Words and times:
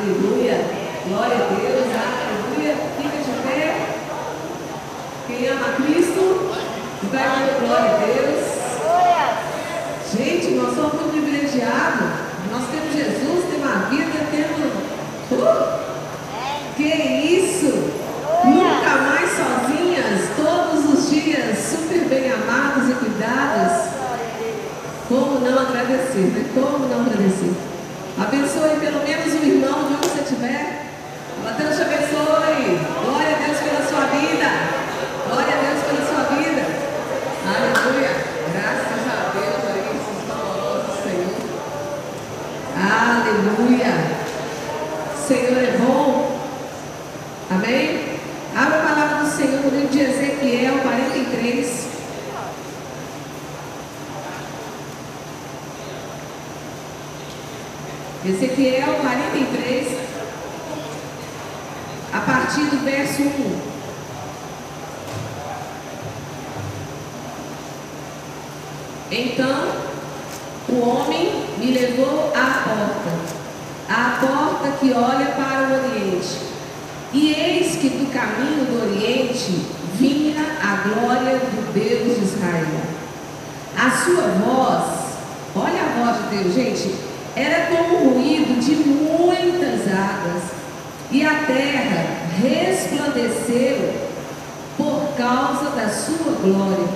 Aleluia. 0.00 0.64
Glória 1.06 1.36
a 1.36 1.54
Deus. 1.60 1.86
Aleluia. 1.92 2.74
Fica 2.96 3.18
de 3.18 3.32
pé. 3.42 3.86
Quem 5.26 5.46
ama 5.48 5.74
Cristo, 5.76 6.56
vai 7.02 7.22
dar 7.22 7.60
glória 7.60 7.90
a 7.90 7.98
Deus. 7.98 8.40
Gente, 10.16 10.54
nós 10.54 10.74
somos 10.74 11.12
privilegiados. 11.12 12.08
Nós 12.50 12.64
temos 12.70 12.94
Jesus, 12.94 13.44
temos 13.50 13.70
a 13.70 13.88
vida, 13.90 14.26
temos. 14.30 14.72
Uh! 15.32 15.80
Que 16.78 16.84
isso! 16.84 17.90
Nunca 18.46 18.96
mais 19.02 19.30
sozinhas, 19.30 20.30
todos 20.34 20.94
os 20.94 21.10
dias, 21.10 21.58
super 21.58 22.08
bem 22.08 22.32
amados 22.32 22.88
e 22.88 22.94
cuidados. 22.94 23.90
Como 25.08 25.40
não 25.40 25.58
agradecer, 25.58 26.32
né? 26.32 26.50
Como 26.54 26.88
não 26.88 27.02
agradecer? 27.02 27.52
Abençoe 28.20 28.78
pelo 28.80 29.02
menos 29.02 29.32
o 29.32 29.46
irmão 29.46 29.88
de 29.88 29.94
onde 29.94 30.08
você 30.08 30.20
estiver. 30.20 30.90
Deus 31.56 31.76
te 31.76 31.82
abençoe. 31.82 32.78
Glória 33.02 33.34
a 33.34 33.38
Deus 33.38 33.58
pela 33.60 33.88
sua 33.88 34.04
vida. 34.12 34.50
Glória 35.26 35.54
a 35.54 35.60
Deus 35.62 35.80
pela 35.86 36.02
sua 36.06 36.36
vida. 36.36 36.62
Aleluia. 37.46 38.10
Graças 38.52 39.02
a 39.08 39.16
Deus 39.32 39.62
aí, 39.72 39.80
esses 39.96 40.20
Senhor. 41.02 41.34
Aleluia. 42.92 43.92
Senhor 45.26 45.58
é 45.58 45.78
bom. 45.78 46.40
Amém? 47.50 48.18
Abra 48.54 48.76
a 48.76 48.82
palavra 48.82 49.24
do 49.24 49.30
Senhor 49.30 49.62
no 49.62 49.70
livro 49.70 49.88
de 49.88 50.00
Ezequiel 50.00 50.78
43. 50.82 51.90
Ezequiel 58.22 58.96
43, 59.00 59.88
a 62.12 62.20
partir 62.20 62.66
1. 63.22 63.70
Então 69.12 69.72
o 70.68 70.80
homem 70.88 71.44
me 71.58 71.72
levou 71.72 72.32
à 72.34 72.62
porta, 72.62 73.10
à 73.88 74.18
porta 74.20 74.76
que 74.78 74.92
olha 74.92 75.26
para 75.26 75.68
o 75.68 75.90
Oriente. 75.90 76.38
E 77.12 77.32
eis 77.32 77.76
que 77.76 77.88
do 77.88 78.12
caminho 78.12 78.66
do 78.66 78.82
Oriente 78.84 79.66
vinha 79.94 80.40
a 80.62 80.88
glória 80.88 81.38
do 81.38 81.72
Deus 81.74 82.18
de 82.18 82.24
Israel. 82.24 82.80
A 83.76 83.90
sua 83.90 84.28
voz, 84.44 84.84
olha 85.56 85.82
a 85.82 86.04
voz 86.04 86.30
de 86.30 86.36
Deus, 86.36 86.54
gente, 86.54 86.94
era 87.34 87.66
como 87.66 87.96
o 87.96 88.14
ruído 88.14 88.60
de 88.60 88.76
muitas 88.76 89.92
águas, 89.92 90.42
e 91.10 91.24
a 91.24 91.34
terra 91.46 92.19
resplandeceu 92.38 93.94
por 94.76 95.14
causa 95.16 95.70
da 95.70 95.88
sua 95.88 96.32
glória. 96.42 96.88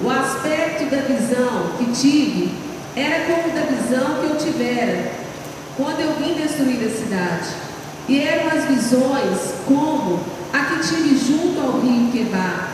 O 0.00 0.10
aspecto 0.10 0.90
da 0.90 1.02
visão 1.02 1.72
que 1.78 1.92
tive 1.92 2.54
era 2.96 3.24
como 3.26 3.54
da 3.54 3.62
visão 3.62 4.20
que 4.20 4.30
eu 4.30 4.36
tivera 4.36 5.12
quando 5.76 6.00
eu 6.00 6.14
vim 6.14 6.34
destruir 6.34 6.86
a 6.86 6.90
cidade. 6.90 7.48
E 8.08 8.20
eram 8.20 8.48
as 8.48 8.64
visões 8.64 9.54
como 9.66 10.20
a 10.52 10.58
que 10.64 10.88
tive 10.88 11.16
junto 11.16 11.60
ao 11.60 11.80
rio 11.80 12.10
Quebar, 12.12 12.68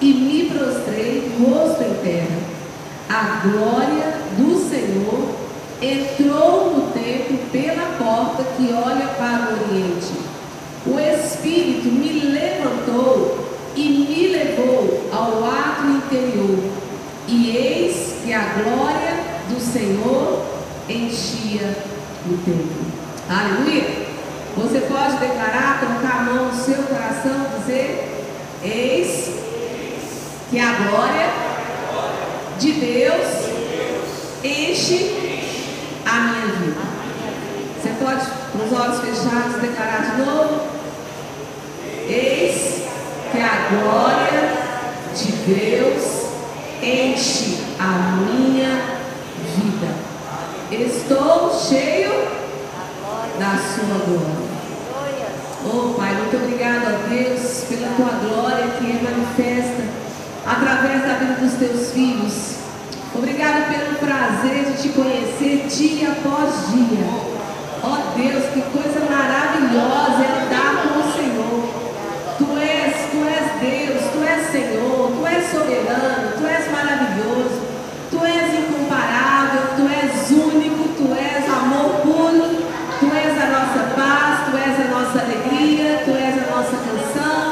e 0.00 0.12
me 0.12 0.50
prostrei 0.50 1.32
rosto 1.40 1.82
em 1.82 1.94
terra. 2.04 2.38
A 3.08 3.40
glória 3.46 4.14
do 4.36 4.68
Senhor 4.68 5.34
entrou 5.80 6.74
no 6.76 6.92
templo 6.92 7.38
pela 7.50 7.96
porta 7.98 8.44
que 8.56 8.72
olha 8.72 9.06
para 9.08 9.50
o 9.50 9.70
oriente. 9.70 10.23
O 10.86 10.98
Espírito 10.98 11.88
me 11.88 12.20
levantou 12.20 13.48
e 13.74 13.88
me 13.88 14.28
levou 14.28 15.08
ao 15.12 15.44
ato 15.44 15.86
interior. 15.86 16.58
E 17.26 17.56
eis 17.56 18.16
que 18.22 18.32
a 18.32 18.54
glória 18.54 19.14
do 19.48 19.60
Senhor 19.60 20.44
enchia 20.88 21.74
o 22.26 22.36
templo. 22.44 22.84
Aleluia! 23.28 24.04
Você 24.56 24.80
pode 24.82 25.16
declarar, 25.16 25.80
colocar 25.80 26.20
a 26.20 26.22
mão 26.22 26.46
no 26.46 26.54
seu 26.54 26.82
coração, 26.84 27.46
dizer: 27.58 28.26
Eis 28.62 29.30
que 30.50 30.58
a 30.60 30.72
glória 30.74 31.32
de 32.58 32.72
Deus 32.72 33.26
enche 34.44 35.50
a 36.06 36.20
minha 36.20 36.46
vida. 36.56 36.80
Você 37.82 37.88
pode, 38.04 38.26
com 38.54 38.64
os 38.64 38.80
olhos 38.80 39.00
fechados, 39.00 39.60
declarar 39.60 40.14
de 40.14 40.22
novo? 40.22 40.60
Eis 42.08 42.84
que 43.32 43.40
a 43.40 43.68
glória 43.70 44.52
de 45.12 45.32
Deus 45.32 46.26
enche 46.80 47.58
a 47.80 48.16
minha 48.16 48.80
vida. 49.56 49.94
Estou 50.70 51.52
cheio 51.52 52.28
da 53.40 53.58
sua 53.58 54.04
glória. 54.06 54.54
Oh 55.66 55.94
Pai, 55.94 56.14
muito 56.14 56.36
obrigado 56.36 56.86
a 56.86 57.08
Deus 57.08 57.64
pela 57.68 57.88
tua 57.96 58.18
glória 58.20 58.68
que 58.78 58.86
é 58.86 59.02
manifesta 59.02 59.82
através 60.46 61.02
da 61.02 61.14
vida 61.14 61.34
dos 61.40 61.54
teus 61.54 61.90
filhos. 61.90 62.54
Obrigado 63.16 63.68
pelo 63.68 63.96
prazer 63.98 64.64
de 64.66 64.82
te 64.82 64.88
conhecer 64.90 65.66
dia 65.68 66.12
após 66.12 66.70
dia. 66.70 67.33
Ó 67.84 67.86
oh 67.86 68.18
Deus, 68.18 68.44
que 68.54 68.62
coisa 68.72 69.00
maravilhosa 69.10 70.24
é 70.24 70.30
andar 70.40 70.88
com 70.88 71.00
o 71.00 71.12
Senhor. 71.12 71.60
Tu 72.38 72.46
és, 72.56 72.94
tu 73.12 73.20
és 73.28 73.46
Deus, 73.60 74.02
tu 74.10 74.24
és 74.24 74.42
Senhor, 74.50 75.10
tu 75.12 75.26
és 75.26 75.44
soberano, 75.50 76.32
tu 76.38 76.46
és 76.46 76.64
maravilhoso, 76.72 77.60
tu 78.10 78.24
és 78.24 78.48
incomparável, 78.60 79.64
tu 79.76 79.84
és 80.00 80.30
único, 80.30 80.88
tu 80.96 81.12
és 81.12 81.44
amor 81.44 82.00
puro, 82.00 82.48
tu 83.00 83.06
és 83.12 83.36
a 83.36 83.48
nossa 83.52 83.82
paz, 83.92 84.34
tu 84.48 84.56
és 84.56 84.76
a 84.80 84.88
nossa 84.88 85.20
alegria, 85.20 86.00
tu 86.06 86.12
és 86.16 86.36
a 86.40 86.46
nossa 86.56 86.76
canção, 86.88 87.44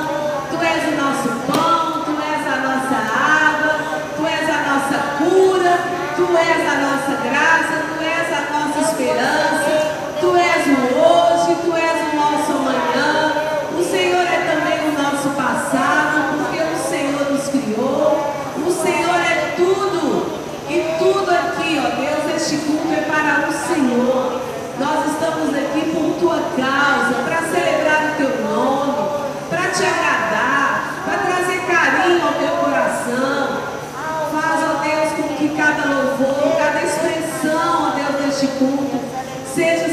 tu 0.49 0.57
és 0.65 0.83
o 0.89 0.95
nosso 0.97 1.29
pão, 1.45 2.05
tu 2.09 2.15
és 2.33 2.45
a 2.49 2.57
nossa 2.69 2.99
água, 3.45 3.75
tu 4.17 4.25
és 4.25 4.49
a 4.49 4.61
nossa 4.71 4.99
cura, 5.21 5.75
tu 6.17 6.25
és 6.41 6.63
a 6.73 6.77
nossa 6.87 7.15
graça, 7.21 7.77
tu 7.91 7.97
és 8.01 8.29
a 8.33 8.43
nossa 8.49 8.81
esperança, 8.89 9.92
tu 10.23 10.37
és 10.37 10.67
o 10.69 10.79
hoje, 11.03 11.57
tu 11.65 11.77
és 11.77 11.99
o 12.07 12.17
nosso 12.17 12.53
amanhã. 12.53 13.33
O 13.77 13.83
Senhor 13.83 14.23
é 14.23 14.39
também 14.55 14.79
o 14.89 15.03
nosso 15.03 15.31
passado, 15.31 16.39
porque 16.39 16.63
o 16.63 16.79
Senhor 16.79 17.33
nos 17.33 17.49
criou. 17.49 18.33
O 18.65 18.71
Senhor 18.71 19.19
é 19.19 19.55
tudo. 19.57 20.41
E 20.71 20.95
tudo 20.97 21.29
aqui, 21.29 21.77
ó 21.85 21.89
Deus, 22.01 22.37
este 22.37 22.57
culto 22.59 22.93
é 22.93 23.01
para 23.01 23.49
o 23.49 23.53
Senhor. 23.53 24.41
Nós 24.79 25.13
estamos 25.13 25.49
aqui 25.57 25.91
por 25.91 26.15
tua 26.21 26.39
causa, 26.55 27.15
para 27.27 27.43
celebrar 27.51 28.13
o 28.13 28.17
teu 28.17 28.43
nome, 28.45 28.95
para 29.51 29.71
te 29.71 29.83
agradar, 29.83 31.03
para 31.05 31.19
trazer 31.19 31.67
carinho 31.67 32.25
ao 32.25 32.35
teu 32.35 32.57
coração. 32.63 33.73
Faz, 34.31 34.61
ó 34.71 34.83
Deus, 34.85 35.13
com 35.17 35.35
que 35.35 35.49
cada 35.57 35.85
louvor, 35.85 36.57
cada 36.59 36.81
expressão, 36.81 37.89
ó 37.89 37.97
Deus, 37.97 38.25
deste 38.25 38.47
culto, 38.59 39.01
seja, 39.55 39.92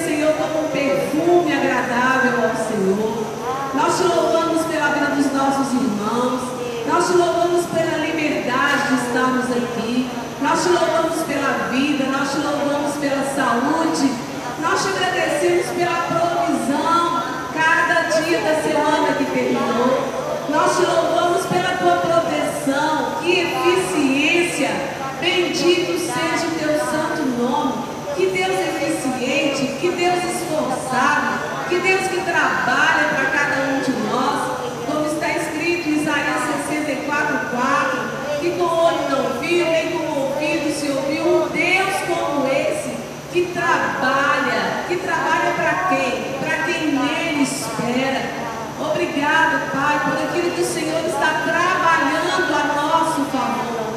agradável 1.60 2.50
ao 2.50 2.56
Senhor. 2.56 3.30
Nós 3.74 3.98
te 3.98 4.04
louvamos 4.04 4.66
pela 4.66 4.90
vida 4.90 5.08
dos 5.16 5.34
nossos 5.34 5.74
irmãos. 5.74 6.42
Nós 6.88 7.08
te 7.08 7.14
louvamos 7.14 7.66
pela 7.68 7.98
liberdade 7.98 8.88
de 8.88 9.08
estarmos 9.08 9.46
aqui. 9.52 10.10
Nós 10.42 10.64
te 10.64 10.70
louvamos 10.70 11.20
pela 11.28 11.70
vida. 11.70 12.06
Nós 12.06 12.32
te 12.32 12.38
louvamos 12.38 12.96
pela 12.96 13.24
saúde. 13.36 14.14
Nós 14.62 14.82
te 14.82 14.90
agradecemos 14.90 15.66
pela 15.76 16.00
provisão 16.08 17.24
cada 17.54 18.22
dia 18.22 18.40
da 18.40 18.62
semana 18.62 19.14
que 19.18 19.26
terminou. 19.26 20.48
Nós 20.50 20.78
te 20.78 20.86
louvamos 20.86 21.46
pela 21.46 21.78
tua 21.78 21.98
proteção. 21.98 23.20
Que 23.22 23.42
eficiência. 23.42 24.72
Bendito 25.20 26.00
seja 26.00 26.48
o 26.48 26.58
teu 26.58 26.80
santo 26.80 27.22
nome. 27.38 27.74
Que 28.16 28.28
Deus 28.28 28.60
eficiente. 28.60 29.78
Que 29.80 29.90
Deus 29.90 30.24
esforçado. 30.24 31.39
Que 31.70 31.78
Deus 31.78 32.08
que 32.08 32.22
trabalha 32.22 33.10
para 33.14 33.26
cada 33.30 33.62
um 33.70 33.80
de 33.80 33.92
nós. 34.10 34.58
Como 34.88 35.06
está 35.06 35.30
escrito 35.30 35.88
em 35.88 36.02
Isaías 36.02 36.42
64, 36.68 37.38
4. 37.52 38.40
Que 38.42 38.50
com 38.58 38.64
o 38.64 38.86
olho 38.86 39.10
não 39.12 39.40
viu, 39.40 39.66
nem 39.68 39.92
com 39.92 39.98
o 40.00 40.32
ouvido 40.32 40.74
se 40.74 40.90
ouviu 40.90 41.24
um 41.28 41.48
Deus 41.50 41.96
como 42.08 42.48
esse. 42.48 42.98
Que 43.32 43.52
trabalha. 43.54 44.84
Que 44.88 44.96
trabalha 44.96 45.54
para 45.56 45.74
quem? 45.90 46.40
Para 46.40 46.64
quem 46.64 46.88
nele 46.88 47.44
espera. 47.44 48.32
Obrigado, 48.80 49.72
Pai, 49.72 50.00
por 50.06 50.18
aquilo 50.24 50.56
que 50.56 50.62
o 50.62 50.66
Senhor 50.66 51.06
está 51.06 51.44
trabalhando 51.46 52.52
a 52.52 52.82
nosso 52.82 53.26
favor. 53.30 53.94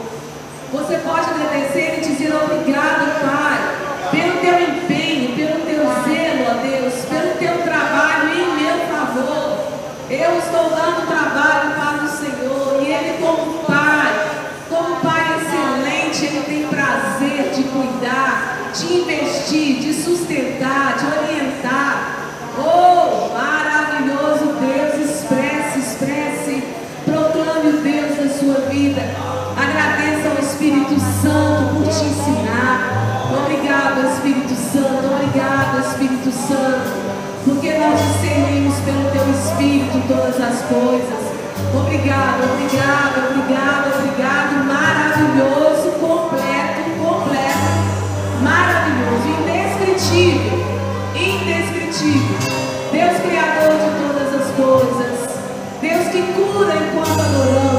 Você 0.72 0.98
pode 0.98 1.30
agradecer 1.30 1.98
e 1.98 2.00
dizer 2.02 2.34
obrigado, 2.34 3.11
Santo, 36.48 36.90
porque 37.44 37.72
nós 37.78 38.00
discernimos 38.00 38.74
pelo 38.80 39.10
Teu 39.10 39.30
Espírito 39.30 40.02
todas 40.08 40.40
as 40.40 40.62
coisas. 40.62 41.22
Obrigado, 41.72 42.42
obrigado, 42.50 43.30
obrigado, 43.30 43.94
obrigado. 43.94 44.64
Maravilhoso, 44.66 45.92
completo, 46.00 46.82
completo, 46.98 47.70
maravilhoso, 48.42 49.28
indescritível, 49.38 50.58
indescritível. 51.14 52.38
Deus 52.90 53.16
Criador 53.22 53.72
de 53.78 53.90
todas 54.02 54.28
as 54.40 54.48
coisas, 54.56 55.14
Deus 55.80 56.08
que 56.08 56.22
cura 56.32 56.74
enquanto 56.74 57.20
adoramos. 57.20 57.71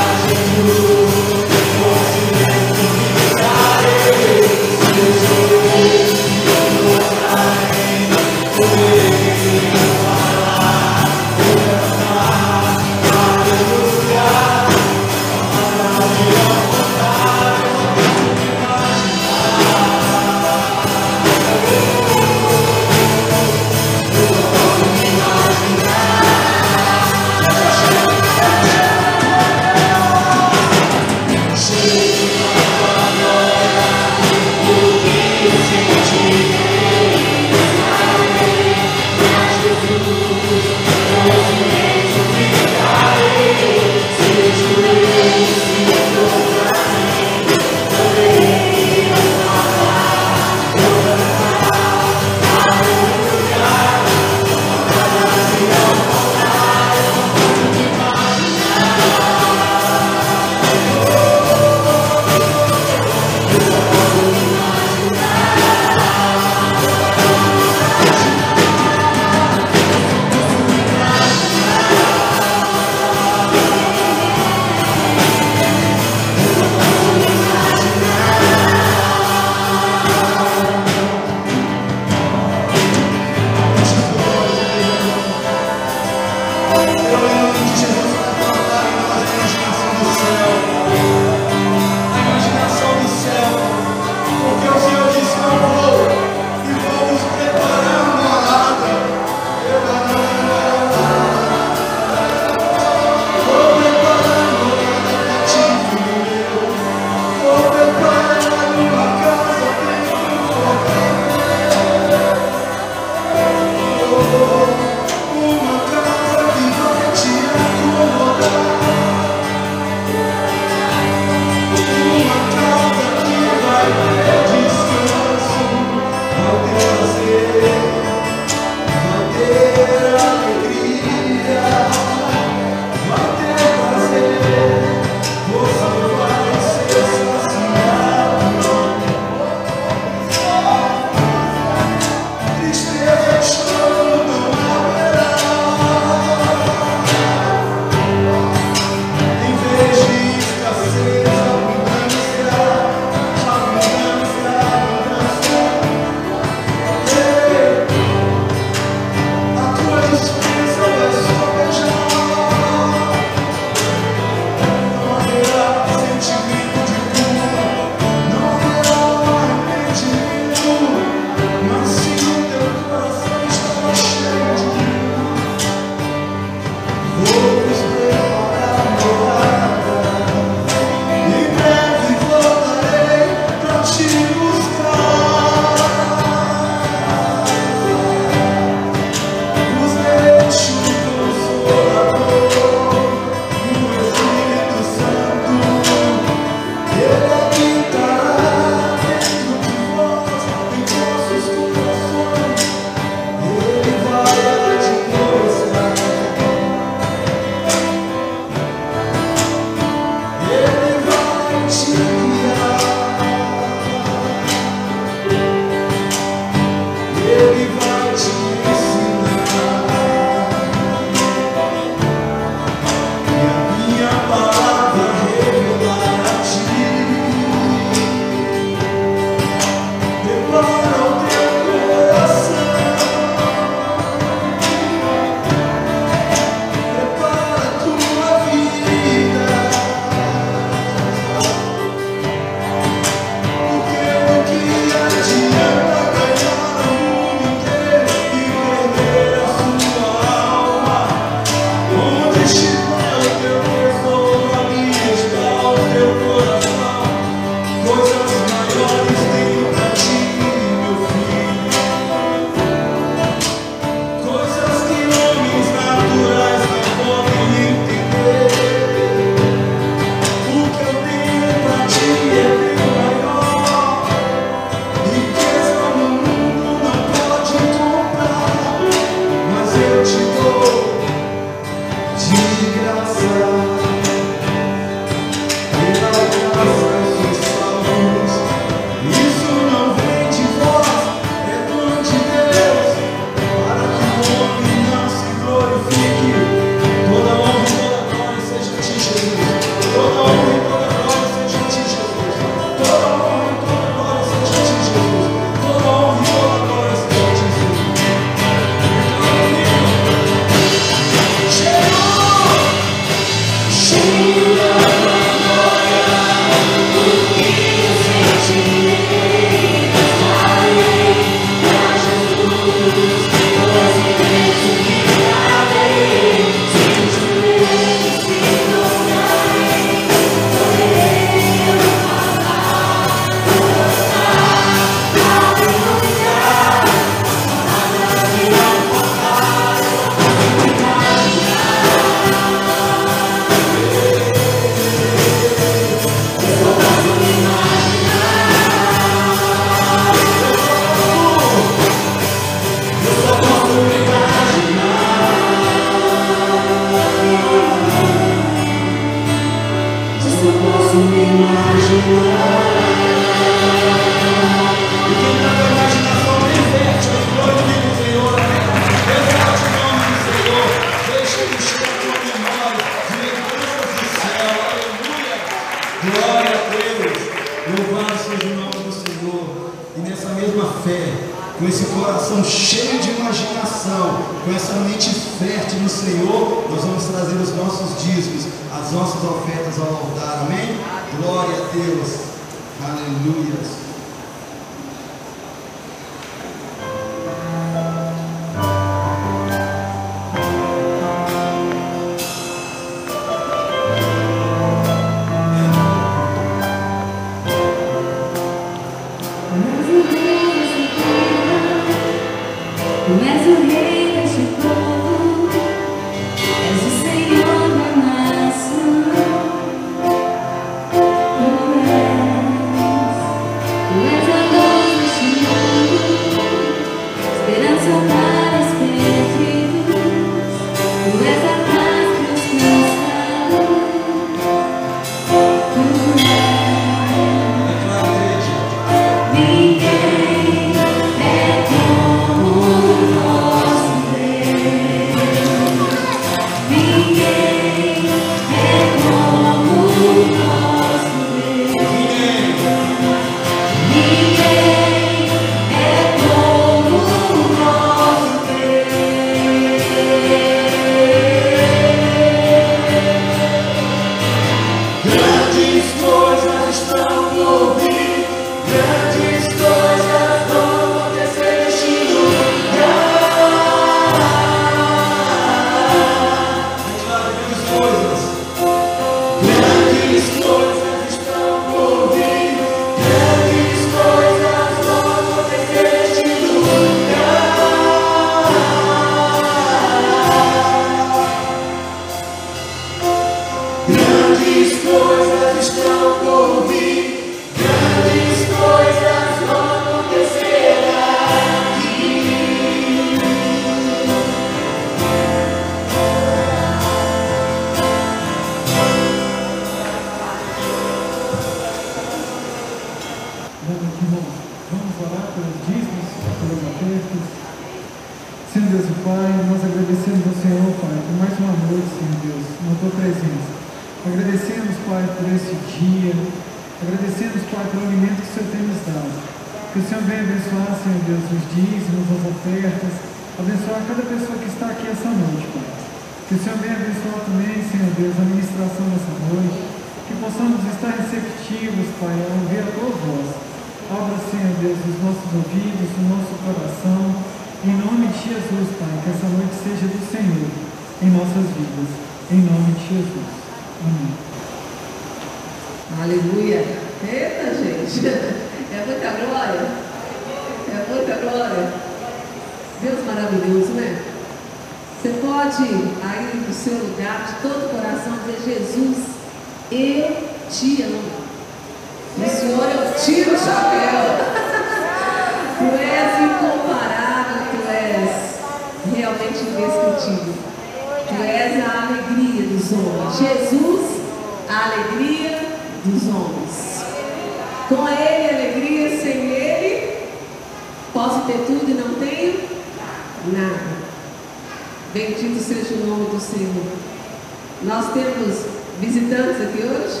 Visitantes 598.80 599.42
aqui 599.42 599.64
hoje? 599.64 600.00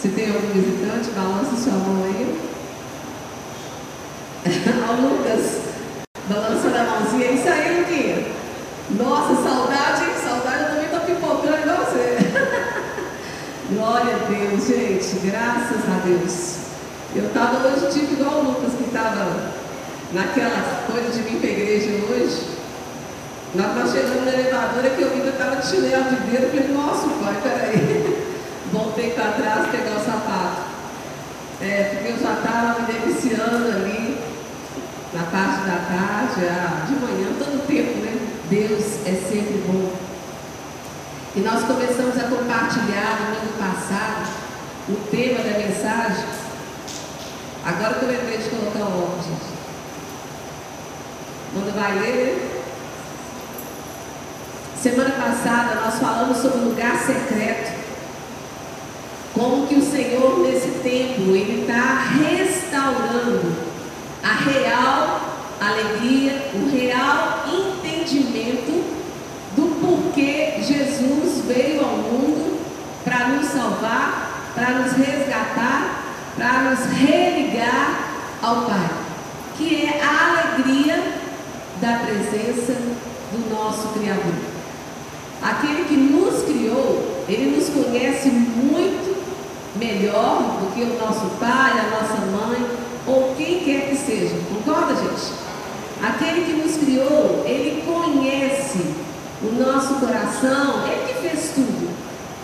Se 0.00 0.08
tem 0.08 0.28
algum 0.28 0.52
visitante, 0.52 1.10
balança 1.10 1.56
sua 1.56 1.72
mão 1.72 2.04
aí. 2.04 2.38
Ao 4.86 4.94
Lucas, 4.94 5.62
balança 6.28 6.68
a 6.68 6.84
mãozinha. 6.84 7.26
É 7.26 7.32
isso 7.32 7.48
aí, 7.48 7.80
Luquinha. 7.80 8.26
Nossa, 8.90 9.34
saudade, 9.42 10.04
Saudade, 10.22 10.62
eu 10.62 10.68
também 10.68 10.84
estou 10.84 11.00
pipocando 11.00 11.58
igual 11.58 11.78
você. 11.78 12.18
Glória 13.74 14.14
a 14.14 14.18
Deus, 14.30 14.64
gente. 14.64 15.26
Graças 15.26 15.82
a 15.88 16.06
Deus. 16.06 16.56
Eu 17.16 17.26
estava 17.26 17.66
hoje, 17.66 17.98
tipo 17.98 18.12
igual 18.12 18.40
o 18.40 18.44
Lucas, 18.44 18.74
que 18.78 18.84
estava 18.84 19.52
naquela 20.12 20.84
coisa 20.86 21.10
de 21.10 21.20
vir 21.20 21.40
para 21.40 21.50
igreja 21.50 21.90
hoje. 22.08 22.54
Nós, 23.54 23.76
nós 23.76 23.92
chegando 23.92 24.24
na 24.24 24.32
elevador, 24.32 24.84
é 24.84 24.90
que 24.90 25.02
eu 25.02 25.10
vi 25.10 25.20
que 25.20 25.26
eu 25.28 25.32
estava 25.32 25.56
de 25.56 25.66
chinelo 25.66 26.04
de 26.04 26.16
dedo, 26.16 26.42
eu 26.42 26.50
falei, 26.50 26.68
nossa, 26.74 27.06
pai, 27.22 27.40
peraí. 27.40 28.26
Voltei 28.72 29.10
para 29.10 29.32
trás 29.32 29.70
pegar 29.70 29.96
o 29.96 30.04
sapato. 30.04 30.62
É, 31.60 31.90
porque 31.94 32.12
eu 32.12 32.18
já 32.18 32.34
estava 32.34 32.80
me 32.80 32.86
deliciando 32.92 33.68
ali, 33.68 34.18
na 35.12 35.22
parte 35.22 35.64
da 35.66 35.78
tarde, 35.86 36.48
ah, 36.48 36.84
de 36.84 36.94
manhã, 36.94 37.28
todo 37.38 37.62
o 37.62 37.66
tempo, 37.66 38.00
né? 38.00 38.18
Deus 38.50 38.82
é 39.06 39.12
sempre 39.12 39.62
bom. 39.66 39.92
E 41.36 41.40
nós 41.40 41.62
começamos 41.62 42.16
a 42.18 42.28
compartilhar 42.28 43.20
no 43.20 43.36
ano 43.38 43.52
passado 43.56 44.30
o 44.88 44.96
tema 45.10 45.38
da 45.38 45.58
mensagem. 45.58 46.24
Agora 47.64 47.94
que 47.94 48.04
eu 48.04 48.08
lembrei 48.10 48.38
de 48.38 48.50
colocar 48.50 48.80
o 48.80 49.04
óculos. 49.04 49.54
Quando 51.52 51.74
vai 51.74 51.98
ler, 52.00 52.53
Semana 54.84 55.12
passada 55.12 55.76
nós 55.76 55.98
falamos 55.98 56.36
sobre 56.36 56.58
o 56.58 56.68
lugar 56.68 56.98
secreto. 56.98 57.72
Como 59.32 59.66
que 59.66 59.76
o 59.76 59.82
Senhor, 59.82 60.40
nesse 60.40 60.72
tempo, 60.82 61.22
Ele 61.30 61.62
está 61.62 62.04
restaurando 62.20 63.50
a 64.22 64.34
real 64.44 65.20
alegria, 65.58 66.50
o 66.52 66.70
real 66.70 67.46
entendimento 67.48 68.84
do 69.56 69.80
porquê 69.80 70.56
Jesus 70.60 71.46
veio 71.46 71.80
ao 71.80 71.96
mundo 71.96 72.60
para 73.04 73.28
nos 73.28 73.46
salvar, 73.46 74.52
para 74.54 74.70
nos 74.80 74.92
resgatar, 74.92 76.04
para 76.36 76.60
nos 76.60 76.80
religar 76.92 78.00
ao 78.42 78.66
Pai, 78.66 78.90
que 79.56 79.86
é 79.86 80.02
a 80.04 80.42
alegria 80.42 81.02
da 81.80 82.00
presença 82.04 82.74
do 83.32 83.50
nosso 83.50 83.88
Criador. 83.98 84.53
Aquele 85.44 85.84
que 85.84 85.94
nos 85.94 86.42
criou, 86.44 87.22
ele 87.28 87.54
nos 87.54 87.68
conhece 87.68 88.30
muito 88.30 89.14
melhor 89.76 90.58
do 90.58 90.74
que 90.74 90.84
o 90.84 90.98
nosso 90.98 91.26
pai, 91.38 91.72
a 91.72 91.90
nossa 91.90 92.16
mãe 92.24 92.66
ou 93.06 93.34
quem 93.36 93.60
quer 93.60 93.90
que 93.90 93.96
seja. 93.96 94.34
Concorda, 94.48 94.94
gente? 94.94 95.32
Aquele 96.02 96.46
que 96.46 96.52
nos 96.52 96.78
criou, 96.78 97.44
ele 97.44 97.82
conhece 97.82 98.78
o 99.42 99.52
nosso 99.62 99.96
coração, 99.96 100.86
ele 100.86 101.12
que 101.12 101.28
fez 101.28 101.52
tudo. 101.54 101.90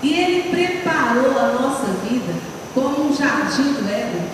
E 0.02 0.12
ele 0.12 0.50
preparou 0.50 1.38
a 1.38 1.52
nossa 1.58 1.86
vida 2.06 2.34
como 2.74 3.08
um 3.08 3.16
jardim 3.16 3.72
do 3.72 3.88
Éden. 3.88 4.28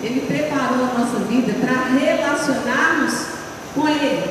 Ele 0.00 0.20
preparou 0.20 0.84
a 0.84 0.98
nossa 1.00 1.18
vida 1.28 1.52
para 1.54 1.98
relacionarmos 1.98 3.14
com 3.74 3.88
ele. 3.88 4.30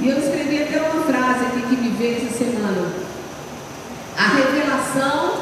E 0.00 0.08
eu 0.08 0.18
escrevi 0.18 0.62
até 0.62 0.80
uma 0.80 1.02
frase 1.02 1.44
aqui 1.44 1.60
que 1.68 1.76
me 1.76 1.90
veio 1.90 2.16
essa 2.16 2.38
semana. 2.38 3.09
A 4.20 4.34
revelação 4.34 5.32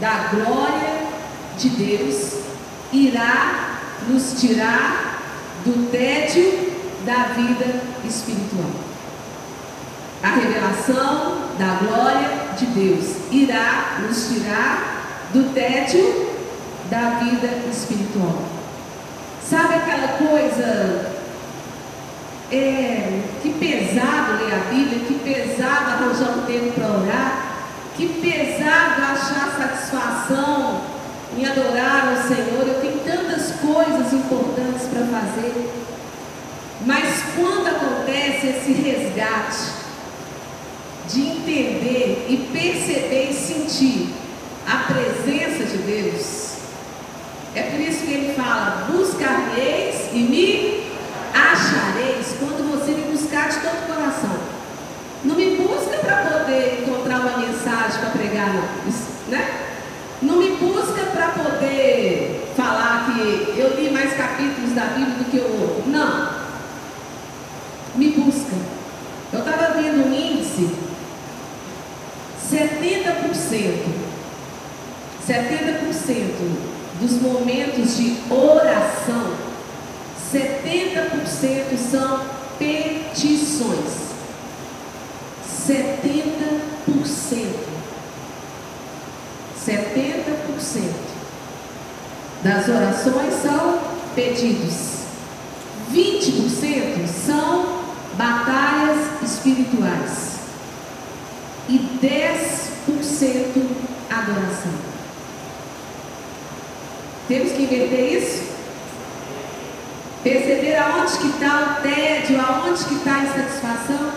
da 0.00 0.28
glória 0.30 1.08
de 1.58 1.70
Deus 1.70 2.34
irá 2.92 3.80
nos 4.06 4.40
tirar 4.40 5.18
do 5.64 5.90
tédio 5.90 6.70
da 7.04 7.34
vida 7.34 7.82
espiritual. 8.04 8.70
A 10.22 10.28
revelação 10.28 11.48
da 11.58 11.80
glória 11.84 12.30
de 12.56 12.66
Deus 12.66 13.16
irá 13.32 13.98
nos 14.06 14.28
tirar 14.28 15.28
do 15.32 15.52
tédio 15.52 16.30
da 16.88 17.18
vida 17.18 17.48
espiritual. 17.68 18.40
Sabe 19.42 19.74
aquela 19.74 20.16
coisa 20.16 21.10
é, 22.52 23.22
que 23.42 23.50
pesado 23.50 24.44
ler 24.44 24.54
a 24.54 24.70
Bíblia, 24.70 25.04
que 25.08 25.14
pesado 25.14 25.90
arranjar 25.90 26.38
um 26.38 26.46
tempo 26.46 26.70
para 26.70 26.86
orar, 26.86 27.50
que 27.96 28.08
pesado 28.20 29.02
achar 29.02 29.56
satisfação 29.58 30.80
em 31.36 31.44
adorar 31.46 32.08
ao 32.08 32.28
Senhor. 32.28 32.66
Eu 32.66 32.80
tenho 32.80 33.00
tantas 33.00 33.52
coisas 33.60 34.12
importantes 34.12 34.86
para 34.88 35.06
fazer. 35.06 35.70
Mas 36.86 37.22
quando 37.36 37.66
acontece 37.66 38.46
esse 38.46 38.72
resgate 38.72 39.80
de 41.08 41.20
entender 41.20 42.26
e 42.28 42.36
perceber 42.52 43.30
e 43.30 43.34
sentir 43.34 44.14
a 44.66 44.92
presença 44.92 45.64
de 45.64 45.76
Deus, 45.78 46.50
é 47.54 47.62
por 47.62 47.80
isso 47.80 48.06
que 48.06 48.12
ele 48.12 48.34
fala: 48.34 48.86
buscareis 48.90 50.08
e 50.12 50.18
me 50.18 50.90
achareis 51.34 52.34
quando 52.38 52.70
você 52.70 52.92
me 52.92 53.12
buscar 53.12 53.48
de 53.48 53.56
todo 53.56 53.84
o 53.84 53.94
coração. 53.94 54.38
Não 55.22 55.34
me 55.34 55.56
busca 55.56 55.98
para 55.98 56.16
poder 56.16 56.82
encontrar 56.82 57.20
uma 57.20 57.38
mensagem 57.38 58.00
para 58.00 58.10
pregar, 58.10 58.39
não. 58.39 58.39
Né? 59.28 59.66
Não 60.22 60.36
me 60.36 60.56
busca 60.56 61.02
para 61.12 61.28
poder 61.28 62.52
falar 62.56 63.06
que 63.06 63.58
eu 63.58 63.74
li 63.76 63.90
mais 63.90 64.12
capítulos 64.14 64.74
da 64.74 64.84
Bíblia 64.84 65.16
do 65.16 65.30
que 65.30 65.38
o 65.38 65.60
outro. 65.60 65.90
Não. 65.90 66.40
Me 67.94 68.10
busca. 68.10 68.56
Eu 69.32 69.40
estava 69.40 69.80
vendo 69.80 70.06
um 70.06 70.14
índice 70.14 70.70
70%. 72.50 74.10
70% 75.26 76.70
dos 77.00 77.22
momentos 77.22 77.96
de 77.96 78.16
oração, 78.28 79.32
70% 80.32 81.78
são 81.78 82.20
petições. 82.58 84.10
70%. 85.66 87.70
70% 89.66 90.92
das 92.42 92.68
orações 92.68 93.34
são 93.42 93.78
pedidos. 94.40 95.00
20% 95.92 97.06
são 97.26 97.80
batalhas 98.14 99.22
espirituais. 99.22 100.30
E 101.68 101.78
10% 102.02 103.66
adoração. 104.10 104.72
Temos 107.28 107.52
que 107.52 107.62
inverter 107.62 108.12
isso? 108.12 108.50
Perceber 110.24 110.76
aonde 110.76 111.16
que 111.18 111.28
está 111.28 111.78
o 111.78 111.82
tédio, 111.82 112.40
aonde 112.40 112.84
que 112.84 112.94
está 112.94 113.14
a 113.14 113.22
insatisfação? 113.22 114.10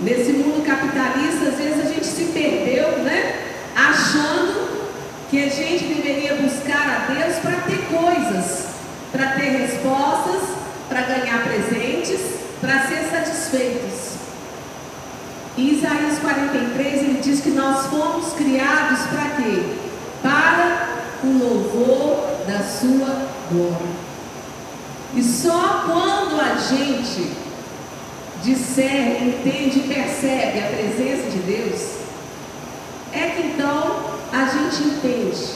Nesse 0.00 0.32
mundo 0.32 0.64
capitalista, 0.64 1.48
às 1.48 1.54
vezes 1.56 1.86
a 1.86 1.92
gente 1.92 2.06
se 2.06 2.24
perdeu, 2.26 2.98
né? 3.02 3.46
Achando 3.76 4.78
que 5.30 5.42
a 5.42 5.48
gente 5.48 5.84
deveria 5.84 6.34
buscar 6.36 7.06
a 7.08 7.12
Deus 7.12 7.36
para 7.40 7.56
ter 7.60 7.84
coisas, 7.88 8.66
para 9.12 9.32
ter 9.32 9.50
respostas, 9.50 10.42
para 10.88 11.02
ganhar 11.28 11.44
presentes, 11.44 12.20
para 12.60 12.86
ser 12.86 13.08
satisfeitos. 13.10 14.08
Em 15.56 15.74
Isaías 15.74 16.18
43 16.18 17.02
ele 17.02 17.20
diz 17.22 17.40
que 17.40 17.50
nós 17.50 17.86
fomos 17.86 18.32
criados 18.32 19.00
para 19.06 19.30
quê? 19.36 19.76
Para 20.22 20.88
o 21.22 21.38
louvor 21.38 22.46
da 22.46 22.60
sua 22.62 23.28
glória. 23.50 24.08
E 25.14 25.22
só 25.22 25.84
quando 25.86 26.40
a 26.40 26.56
gente 26.56 27.32
discerne, 28.42 29.28
entende 29.30 29.80
e 29.80 29.94
percebe 29.94 30.60
a 30.60 30.68
presença 30.68 31.30
de 31.30 31.38
Deus, 31.38 31.82
é 33.12 33.26
que 33.30 33.48
então 33.48 33.96
a 34.32 34.44
gente 34.46 34.82
entende 34.82 35.54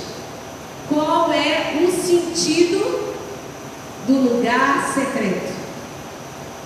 qual 0.89 1.33
é 1.33 1.81
o 1.85 1.91
sentido 1.91 3.15
do 4.07 4.15
lugar 4.15 4.93
secreto. 4.93 5.52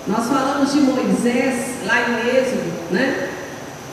Nós 0.07 0.25
falamos 0.27 0.71
de 0.71 0.79
Moisés 0.79 1.83
lá 1.85 2.09
em 2.09 2.37
Êxodo, 2.37 2.71
né? 2.91 3.29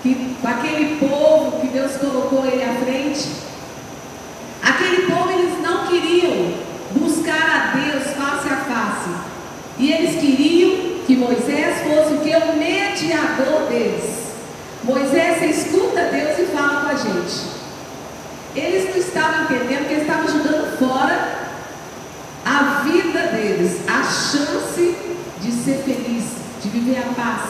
Que 0.03 0.37
com 0.41 0.49
aquele 0.49 0.97
povo 0.97 1.61
que 1.61 1.69
Deus 1.69 1.97
colocou 1.97 2.47
ele 2.47 2.63
à 2.63 2.75
frente, 2.85 3.31
aquele 4.63 5.11
povo 5.11 5.31
eles 5.31 5.61
não 5.61 5.87
queriam 5.89 6.53
buscar 6.93 7.73
a 7.75 7.77
Deus 7.77 8.05
face 8.15 8.49
a 8.49 8.57
face. 8.57 9.11
E 9.79 9.91
eles 9.91 10.21
queriam 10.21 11.01
que 11.05 11.17
Moisés 11.17 11.79
fosse 11.83 12.15
o 12.15 12.21
que? 12.21 12.31
O 12.31 12.57
mediador 12.57 13.69
deles. 13.69 14.15
Moisés 14.85 15.43
escuta 15.43 16.11
Deus 16.13 16.39
e 16.39 16.45
fala 16.55 16.83
com 16.83 16.89
a 16.91 16.95
gente. 16.95 17.55
Eles 18.55 18.91
não 18.91 18.97
estavam 18.97 19.45
entendendo 19.45 19.89
que 19.89 19.95
eles 19.95 20.07
estavam 20.07 20.29
jogando 20.29 20.79
fora 20.79 21.45
a 22.45 22.83
vida 22.85 23.21
deles, 23.33 23.81
a 23.89 24.03
chance 24.05 24.95
de 25.41 25.53
ser 25.53 25.83
feliz, 25.85 26.25
de 26.63 26.69
viver 26.85 26.99
a 26.99 27.15
paz, 27.15 27.41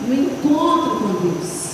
no 0.00 0.14
encontro 0.14 0.96
com 0.96 1.28
Deus. 1.28 1.72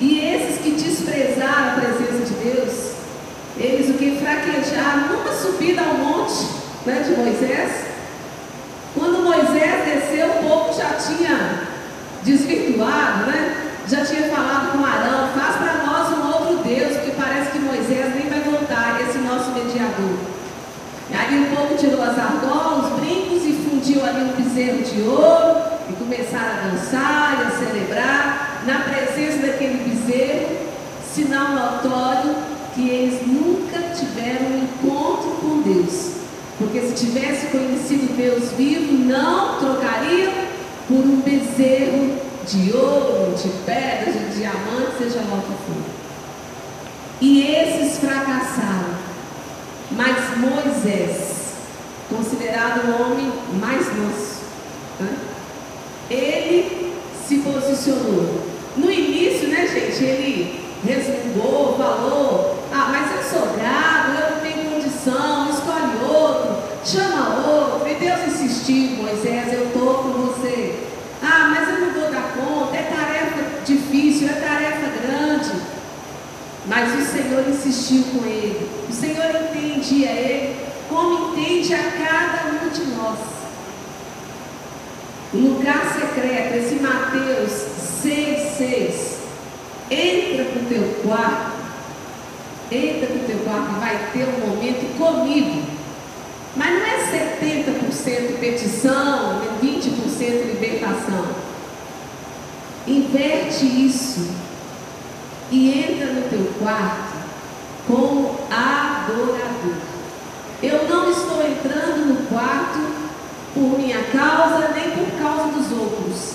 E 0.00 0.18
esses 0.18 0.60
que 0.60 0.70
desprezaram 0.72 1.68
a 1.68 1.80
presença 1.80 2.24
de 2.24 2.34
Deus, 2.34 2.92
eles 3.56 3.90
o 3.90 3.94
que 3.94 4.18
fraquejaram 4.20 5.08
numa 5.08 5.32
subida 5.32 5.82
ao 5.82 5.94
monte 5.94 6.44
né, 6.84 7.04
de 7.06 7.20
Moisés, 7.20 7.70
quando 8.94 9.22
Moisés 9.22 9.84
desceu, 9.84 10.26
o 10.26 10.48
povo 10.48 10.76
já 10.76 10.94
tinha 10.94 11.62
desvirtuado, 12.24 13.26
né? 13.26 13.68
Já 13.86 14.04
tinha 14.04 14.28
falado 14.28 14.72
com 14.72 14.84
Arão, 14.84 15.28
faz 15.34 15.56
para 15.56 15.84
nós 15.86 16.18
um 16.18 16.26
outro 16.32 16.64
Deus, 16.64 16.96
porque 16.96 17.12
parece 17.12 17.52
que 17.52 17.58
Moisés 17.60 18.14
nem 18.14 18.28
vai 18.28 18.40
voltar, 18.40 19.00
esse 19.00 19.18
nosso 19.18 19.50
mediador. 19.52 20.16
E 21.10 21.14
aí 21.14 21.44
o 21.44 21.56
povo 21.56 21.76
tirou 21.76 22.02
as 22.02 22.18
argolas, 22.18 22.89
fundiu 23.90 24.04
ali 24.04 24.22
um 24.22 24.42
bezerro 24.42 24.82
de 24.82 25.02
ouro 25.02 25.62
e 25.88 25.92
começaram 25.94 26.50
a 26.50 26.68
dançar 26.68 27.40
e 27.40 27.46
a 27.46 27.50
celebrar 27.50 28.62
na 28.64 28.80
presença 28.80 29.46
daquele 29.46 29.82
bezerro, 29.88 30.56
sinal 31.12 31.50
notório 31.50 32.36
que 32.74 32.88
eles 32.88 33.26
nunca 33.26 33.80
tiveram 33.94 34.46
um 34.46 34.62
encontro 34.62 35.30
com 35.40 35.62
Deus. 35.62 36.12
Porque 36.58 36.80
se 36.80 37.06
tivesse 37.06 37.46
conhecido 37.46 38.16
Deus 38.16 38.52
vivo, 38.52 38.92
não 38.92 39.58
trocaria 39.58 40.30
por 40.86 40.98
um 40.98 41.20
bezerro 41.20 42.16
de 42.46 42.72
ouro, 42.72 43.34
de 43.34 43.48
pedras, 43.64 44.14
de 44.14 44.38
diamante, 44.38 44.98
seja 44.98 45.20
lá 45.28 45.36
o 45.36 45.42
que 45.42 45.48
for. 45.66 45.82
E 47.20 47.42
esses 47.42 47.98
fracassaram. 47.98 49.00
Mas 49.92 50.36
Moisés, 50.38 51.29
considerado 52.10 52.86
o 52.86 53.02
homem 53.02 53.32
mais 53.60 53.86
moço, 53.96 54.40
né? 54.98 55.16
ele 56.10 56.92
se 57.26 57.36
posicionou. 57.38 58.50
No 58.76 58.90
início, 58.90 59.48
né, 59.48 59.66
gente, 59.66 60.04
ele 60.04 60.60
resmungou, 60.84 61.76
falou: 61.78 62.58
Ah, 62.72 62.88
mas 62.90 63.16
eu 63.16 63.22
sou 63.22 63.46
gado, 63.56 64.12
eu 64.18 64.34
não 64.34 64.40
tenho 64.40 64.70
condição, 64.70 65.48
escolhe 65.50 66.04
outro, 66.04 66.56
chama 66.84 67.46
outro. 67.46 67.88
insistiu, 68.26 68.96
Moisés, 68.96 69.52
eu 69.52 69.66
estou 69.66 69.94
com 69.94 70.10
você. 70.12 70.80
Ah, 71.22 71.54
mas 71.54 71.68
eu 71.68 71.86
não 71.86 71.92
vou 71.92 72.10
dar 72.10 72.32
conta, 72.34 72.76
é 72.76 72.82
tarefa 72.82 73.62
difícil, 73.64 74.28
é 74.28 74.32
tarefa 74.32 74.88
grande. 75.00 75.50
Mas 76.66 76.94
o 76.94 77.12
Senhor 77.12 77.48
insistiu 77.48 78.04
com 78.12 78.24
ele. 78.26 78.68
O 78.88 78.92
Senhor 78.92 79.26
entendia 79.26 80.10
ele 80.10 80.69
como 80.90 81.38
entende 81.38 81.72
a 81.72 81.78
cada 81.78 82.50
um 82.50 82.68
de 82.68 82.84
nós. 82.96 83.18
O 85.32 85.36
lugar 85.36 85.94
secreto, 85.94 86.56
esse 86.56 86.74
Mateus 86.82 87.52
6, 88.02 88.56
6. 88.56 89.20
Entra 89.88 90.44
para 90.44 90.62
o 90.62 90.66
teu 90.66 91.02
quarto. 91.02 91.52
Entra 92.72 93.06
para 93.06 93.16
o 93.16 93.26
teu 93.26 93.38
quarto 93.38 93.76
e 93.76 93.80
vai 93.80 94.10
ter 94.12 94.24
um 94.24 94.48
momento 94.48 94.98
comigo. 94.98 95.62
Mas 96.56 96.72
não 96.72 96.84
é 96.84 97.38
70% 97.38 98.40
petição, 98.40 99.42
20% 99.62 100.46
libertação. 100.46 101.24
Inverte 102.88 103.64
isso 103.64 104.28
e 105.52 105.70
entra 105.78 106.06
no 106.06 106.28
teu 106.28 106.52
quarto 106.58 107.14
como 107.86 108.36
adorador. 108.50 109.89
Eu 110.62 110.86
não 110.86 111.10
estou 111.10 111.42
entrando 111.42 112.06
no 112.06 112.26
quarto 112.26 112.78
por 113.54 113.78
minha 113.78 114.02
causa 114.12 114.68
nem 114.74 114.90
por 114.90 115.10
causa 115.18 115.52
dos 115.52 115.72
outros. 115.72 116.34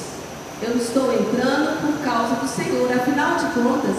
Eu 0.64 0.78
estou 0.78 1.14
entrando 1.14 1.80
por 1.80 2.04
causa 2.04 2.36
do 2.36 2.48
Senhor. 2.48 2.92
Afinal 2.92 3.36
de 3.36 3.46
contas, 3.54 3.98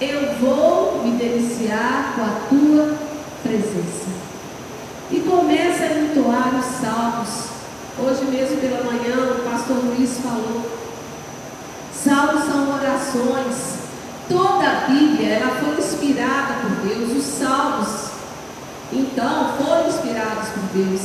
eu 0.00 0.34
vou 0.40 1.02
me 1.02 1.18
deliciar 1.18 2.14
com 2.14 2.22
a 2.22 2.48
tua 2.48 2.96
presença. 3.42 4.06
E 5.10 5.18
começa 5.18 5.82
a 5.82 5.98
entoar 5.98 6.54
os 6.54 6.66
salmos. 6.80 7.50
Hoje 7.98 8.24
mesmo 8.30 8.56
pela 8.58 8.84
manhã 8.84 9.32
o 9.32 9.50
pastor 9.50 9.78
Luiz 9.78 10.16
falou. 10.18 10.64
Salmos 11.92 12.44
são 12.44 12.72
orações. 12.72 13.80
Toda 14.28 14.64
a 14.64 14.86
Bíblia 14.88 15.28
ela 15.34 15.56
foi 15.56 15.76
inspirada 15.76 16.54
por 16.62 16.88
Deus. 16.88 17.16
Os 17.16 17.24
salmos, 17.24 18.10
então, 18.92 19.54
foram 19.56 19.86
inspirados 19.86 20.48
por 20.48 20.59
Deus. 20.72 21.00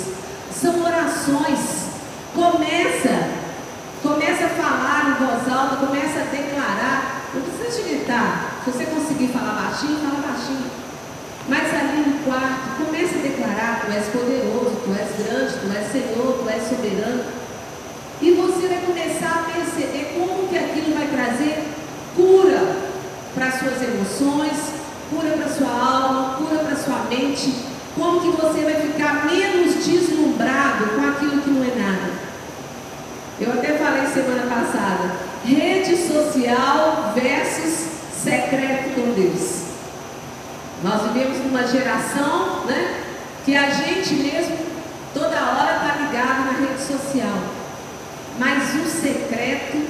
São 0.52 0.84
orações. 0.84 1.86
Começa, 2.34 3.30
começa 4.04 4.46
a 4.46 4.50
falar 4.50 5.10
em 5.10 5.26
voz 5.26 5.52
alta, 5.52 5.86
começa 5.86 6.20
a 6.20 6.24
declarar. 6.24 7.22
Não 7.34 7.42
precisa 7.42 7.88
gritar. 7.88 8.62
Se 8.64 8.72
você 8.72 8.86
conseguir 8.86 9.28
falar 9.30 9.70
baixinho, 9.70 10.00
fala 10.00 10.28
baixinho. 10.28 10.70
Mas 11.48 11.74
ali 11.74 12.10
no 12.10 12.24
quarto, 12.24 12.84
comece 12.84 13.16
a 13.16 13.22
declarar: 13.22 13.82
Tu 13.86 13.92
és 13.92 14.06
poderoso, 14.08 14.82
Tu 14.84 14.92
és 14.92 15.28
grande, 15.28 15.54
Tu 15.60 15.78
és 15.78 15.92
Senhor, 15.92 16.40
Tu 16.42 16.50
és 16.50 16.64
soberano. 16.68 17.24
E 18.22 18.32
você 18.32 18.68
vai 18.68 18.82
começar 18.86 19.40
a 19.40 19.52
perceber 19.52 20.16
como 20.18 20.48
que 20.48 20.58
aquilo 20.58 20.96
vai 20.96 21.08
trazer 21.08 21.64
cura 22.16 22.76
para 23.36 23.52
suas 23.52 23.82
emoções, 23.82 24.58
cura 25.10 25.32
para 25.38 25.50
sua 25.50 25.70
alma, 25.70 26.36
cura 26.38 26.60
para 26.60 26.76
sua 26.76 27.06
mente. 27.10 27.54
Como 27.96 28.20
que 28.22 28.42
você 28.42 28.62
vai 28.64 28.76
ficar 28.76 29.26
menos 29.26 29.86
deslumbrado 29.86 30.86
com 30.96 31.10
aquilo 31.10 31.42
que 31.42 31.50
não 31.50 31.64
é 31.64 31.76
nada. 31.76 32.12
Eu 33.40 33.52
até 33.54 33.78
falei 33.78 34.05
semana 34.16 34.44
passada: 34.44 35.12
rede 35.44 35.98
social 35.98 37.14
versus 37.14 37.88
secreto 38.24 38.96
com 38.96 39.14
Deus. 39.14 39.66
Nós 40.82 41.02
vivemos 41.12 41.38
numa 41.40 41.68
geração 41.68 42.66
né, 42.66 43.02
que 43.44 43.56
a 43.56 43.70
gente 43.70 44.14
mesmo 44.16 44.58
toda 45.14 45.36
hora 45.36 45.76
está 45.76 45.96
ligado 46.02 46.46
na 46.46 46.68
rede 46.68 46.82
social. 46.82 47.40
Mas 48.40 48.74
o 48.76 48.86
secreto, 48.90 49.82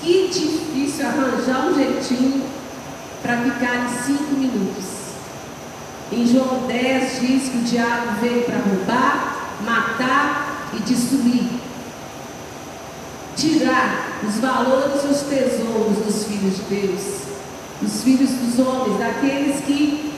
que 0.00 0.28
difícil 0.28 1.06
arranjar 1.06 1.66
um 1.66 1.74
jeitinho 1.74 2.44
para 3.22 3.38
ficar 3.38 3.76
em 3.76 4.02
cinco 4.04 4.34
minutos. 4.34 4.84
Em 6.12 6.26
João 6.26 6.66
10 6.68 7.20
diz 7.20 7.48
que 7.48 7.58
o 7.58 7.62
diabo 7.62 8.20
veio 8.20 8.44
para 8.44 8.58
roubar, 8.58 9.36
matar 9.64 10.68
e 10.74 10.78
destruir. 10.82 11.65
Tirar 13.36 14.20
os 14.26 14.36
valores 14.36 15.04
e 15.04 15.06
os 15.08 15.20
tesouros 15.20 15.98
dos 15.98 16.24
filhos 16.24 16.56
de 16.56 16.62
Deus 16.62 17.26
os 17.82 18.02
filhos 18.02 18.30
dos 18.30 18.66
homens, 18.66 18.98
daqueles 18.98 19.60
que, 19.64 20.12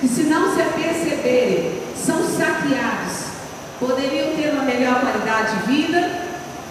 que 0.00 0.08
se 0.08 0.22
não 0.24 0.54
se 0.54 0.62
aperceberem, 0.62 1.82
são 1.94 2.16
saqueados. 2.22 3.32
Poderiam 3.78 4.34
ter 4.34 4.52
uma 4.52 4.62
melhor 4.62 5.00
qualidade 5.00 5.56
de 5.56 5.72
vida, 5.72 6.22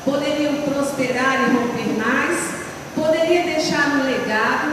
poderiam 0.03 0.55
prosperar 0.63 1.41
e 1.41 1.55
romper 1.55 2.03
mais, 2.03 2.39
poderiam 2.95 3.45
deixar 3.45 3.99
um 3.99 4.03
legado, 4.03 4.71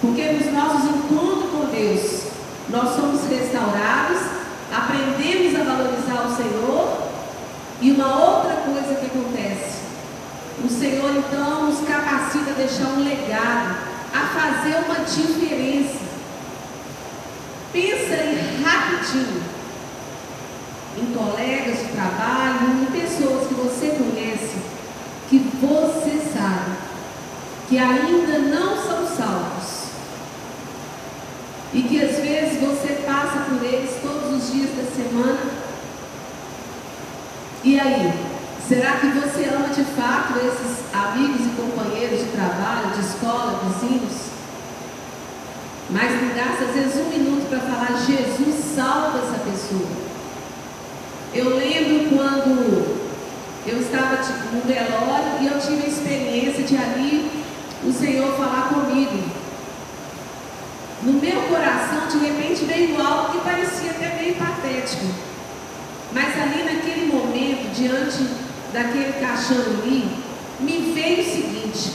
porque 0.00 0.22
nos 0.32 0.52
nossos 0.52 0.90
encontros 0.90 1.50
com 1.50 1.64
Deus, 1.66 2.22
nós 2.68 2.94
somos 2.94 3.26
restaurados, 3.28 4.18
aprendemos 4.72 5.60
a 5.60 5.64
valorizar 5.64 6.26
o 6.26 6.36
Senhor, 6.36 7.02
e 7.80 7.90
uma 7.90 8.24
outra 8.24 8.54
coisa 8.64 8.94
que 8.94 9.06
acontece, 9.06 9.61
o 10.64 10.68
Senhor 10.68 11.10
então 11.16 11.66
nos 11.66 11.86
capacita 11.86 12.50
a 12.50 12.54
deixar 12.54 12.88
um 12.88 13.04
legado 13.04 13.76
a 14.14 14.26
fazer 14.28 14.76
uma 14.84 15.04
diferença. 15.04 16.02
Pensa 17.72 18.14
aí 18.14 18.62
rapidinho 18.62 19.42
em 20.98 21.14
colegas 21.14 21.78
de 21.78 21.92
trabalho, 21.92 22.82
em 22.82 22.86
pessoas 22.86 23.48
que 23.48 23.54
você 23.54 23.88
conhece, 23.88 24.56
que 25.28 25.38
você 25.38 26.30
sabe 26.32 26.82
que 27.68 27.78
ainda 27.78 28.38
não 28.38 28.76
são 28.76 29.06
salvos. 29.16 29.82
E 31.72 31.82
que 31.82 32.04
às 32.04 32.16
vezes 32.18 32.60
você 32.60 33.02
passa 33.06 33.46
por 33.48 33.64
eles 33.64 33.96
todos 34.02 34.36
os 34.36 34.52
dias 34.52 34.68
da 34.76 34.84
semana. 34.94 35.40
E 37.64 37.80
aí? 37.80 38.31
Será 38.72 38.92
que 38.92 39.08
você 39.08 39.50
ama 39.54 39.68
de 39.68 39.84
fato 39.84 40.32
esses 40.38 40.94
amigos 40.94 41.44
e 41.44 41.60
companheiros 41.60 42.20
de 42.20 42.30
trabalho, 42.30 42.94
de 42.94 43.00
escola, 43.00 43.60
vizinhos? 43.64 44.30
Mas 45.90 46.10
não 46.12 46.28
gasta 46.34 46.64
às 46.64 46.74
vezes 46.74 46.96
um 46.96 47.10
minuto 47.10 47.50
para 47.50 47.60
falar, 47.60 48.00
Jesus 48.00 48.74
salva 48.74 49.18
essa 49.18 49.40
pessoa. 49.40 49.90
Eu 51.34 51.54
lembro 51.54 52.16
quando 52.16 52.98
eu 53.66 53.78
estava 53.78 54.16
no 54.54 54.62
velório 54.62 55.42
e 55.42 55.48
eu 55.48 55.60
tive 55.60 55.82
a 55.84 55.88
experiência 55.88 56.62
de 56.62 56.74
ali 56.74 57.30
o 57.84 57.92
Senhor 57.92 58.34
falar 58.38 58.70
comigo. 58.70 59.22
No 61.02 61.12
meu 61.12 61.42
coração, 61.42 62.08
de 62.08 62.24
repente, 62.24 62.64
veio 62.64 62.98
algo 62.98 63.32
que 63.32 63.44
parecia 63.44 63.90
até 63.90 64.16
meio 64.16 64.36
patético. 64.36 65.04
Mas 66.14 66.40
ali 66.40 66.62
naquele 66.62 67.12
momento, 67.12 67.70
diante 67.74 68.41
daquele 68.72 69.12
caixão 69.20 69.58
ali, 69.58 70.08
me 70.60 70.92
veio 70.94 71.20
o 71.20 71.24
seguinte: 71.24 71.92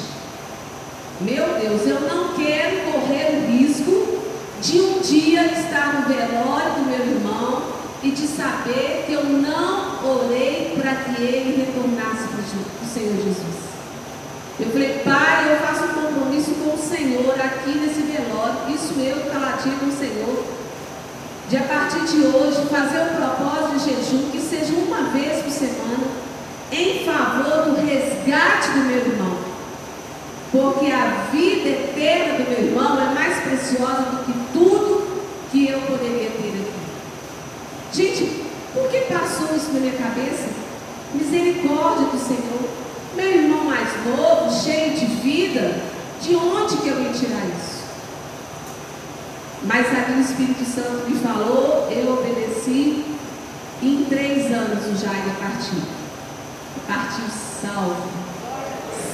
meu 1.22 1.60
Deus, 1.60 1.82
eu 1.88 2.02
não 2.02 2.34
quero 2.36 2.92
correr 2.92 3.38
o 3.38 3.52
risco 3.52 4.22
de 4.62 4.80
um 4.82 5.00
dia 5.00 5.46
estar 5.46 5.94
no 5.94 6.08
velório 6.08 6.74
do 6.76 6.86
meu 6.86 7.00
irmão 7.00 7.64
e 8.04 8.12
de 8.12 8.28
saber 8.28 9.06
que 9.08 9.14
eu 9.14 9.24
não 9.24 10.06
orei 10.06 10.78
para 10.80 10.96
que 10.96 11.22
ele 11.22 11.66
retornasse 11.66 12.28
para 12.28 12.40
o 12.40 12.94
Senhor 12.94 13.16
Jesus. 13.16 13.68
Eu 14.60 14.72
falei, 14.72 15.02
pai, 15.04 15.54
eu 15.54 15.58
faço 15.58 15.84
um 15.86 16.04
compromisso 16.04 16.52
com 16.52 16.74
o 16.74 16.78
Senhor 16.78 17.34
aqui 17.40 17.78
nesse 17.78 18.02
velório, 18.02 18.74
isso 18.74 18.94
eu 19.00 19.32
caladinha 19.32 19.76
com 19.78 19.86
o 19.86 19.92
Senhor, 19.92 20.46
de 21.50 21.58
a 21.58 21.62
partir 21.62 22.02
de 22.02 22.26
hoje 22.26 22.68
fazer 22.70 23.02
um 23.02 23.16
propósito 23.16 23.78
de 23.78 23.96
jejum 23.96 24.30
que 24.32 24.40
seja 24.40 24.74
uma 24.74 25.10
vez 25.12 25.44
por 25.44 25.52
semana 25.52 26.27
em 26.72 27.06
favor 27.06 27.66
do 27.66 27.86
resgate 27.86 28.72
do 28.72 28.86
meu 28.86 28.98
irmão. 28.98 29.38
Porque 30.52 30.92
a 30.92 31.28
vida 31.32 31.70
eterna 31.70 32.44
do 32.44 32.50
meu 32.50 32.68
irmão 32.70 33.00
é 33.00 33.14
mais 33.14 33.44
preciosa 33.44 34.02
do 34.04 34.26
que 34.26 34.34
tudo 34.54 35.08
que 35.52 35.70
eu 35.70 35.80
poderia 35.82 36.30
ter 36.30 36.50
aqui. 36.50 36.74
Gente, 37.94 38.44
por 38.74 38.90
que 38.90 39.02
passou 39.02 39.56
isso 39.56 39.72
na 39.74 39.80
minha 39.80 39.94
cabeça? 39.94 40.50
Misericórdia 41.14 42.08
do 42.08 42.18
Senhor. 42.18 42.70
Meu 43.16 43.32
irmão 43.32 43.66
mais 43.66 43.90
novo, 44.06 44.64
cheio 44.64 44.94
de 44.94 45.06
vida, 45.06 45.82
de 46.22 46.36
onde 46.36 46.78
que 46.78 46.88
eu 46.88 47.02
ia 47.02 47.12
tirar 47.12 47.44
isso? 47.46 47.78
Mas 49.64 49.88
ali 49.88 50.20
o 50.20 50.22
Espírito 50.22 50.64
Santo 50.66 51.10
me 51.10 51.18
falou, 51.20 51.88
eu 51.90 52.14
obedeci, 52.14 53.04
em 53.82 54.06
três 54.08 54.52
anos 54.52 54.86
o 54.86 55.04
Jair 55.04 55.34
partiu 55.40 55.97
partiu 56.86 57.26
salvo, 57.62 58.10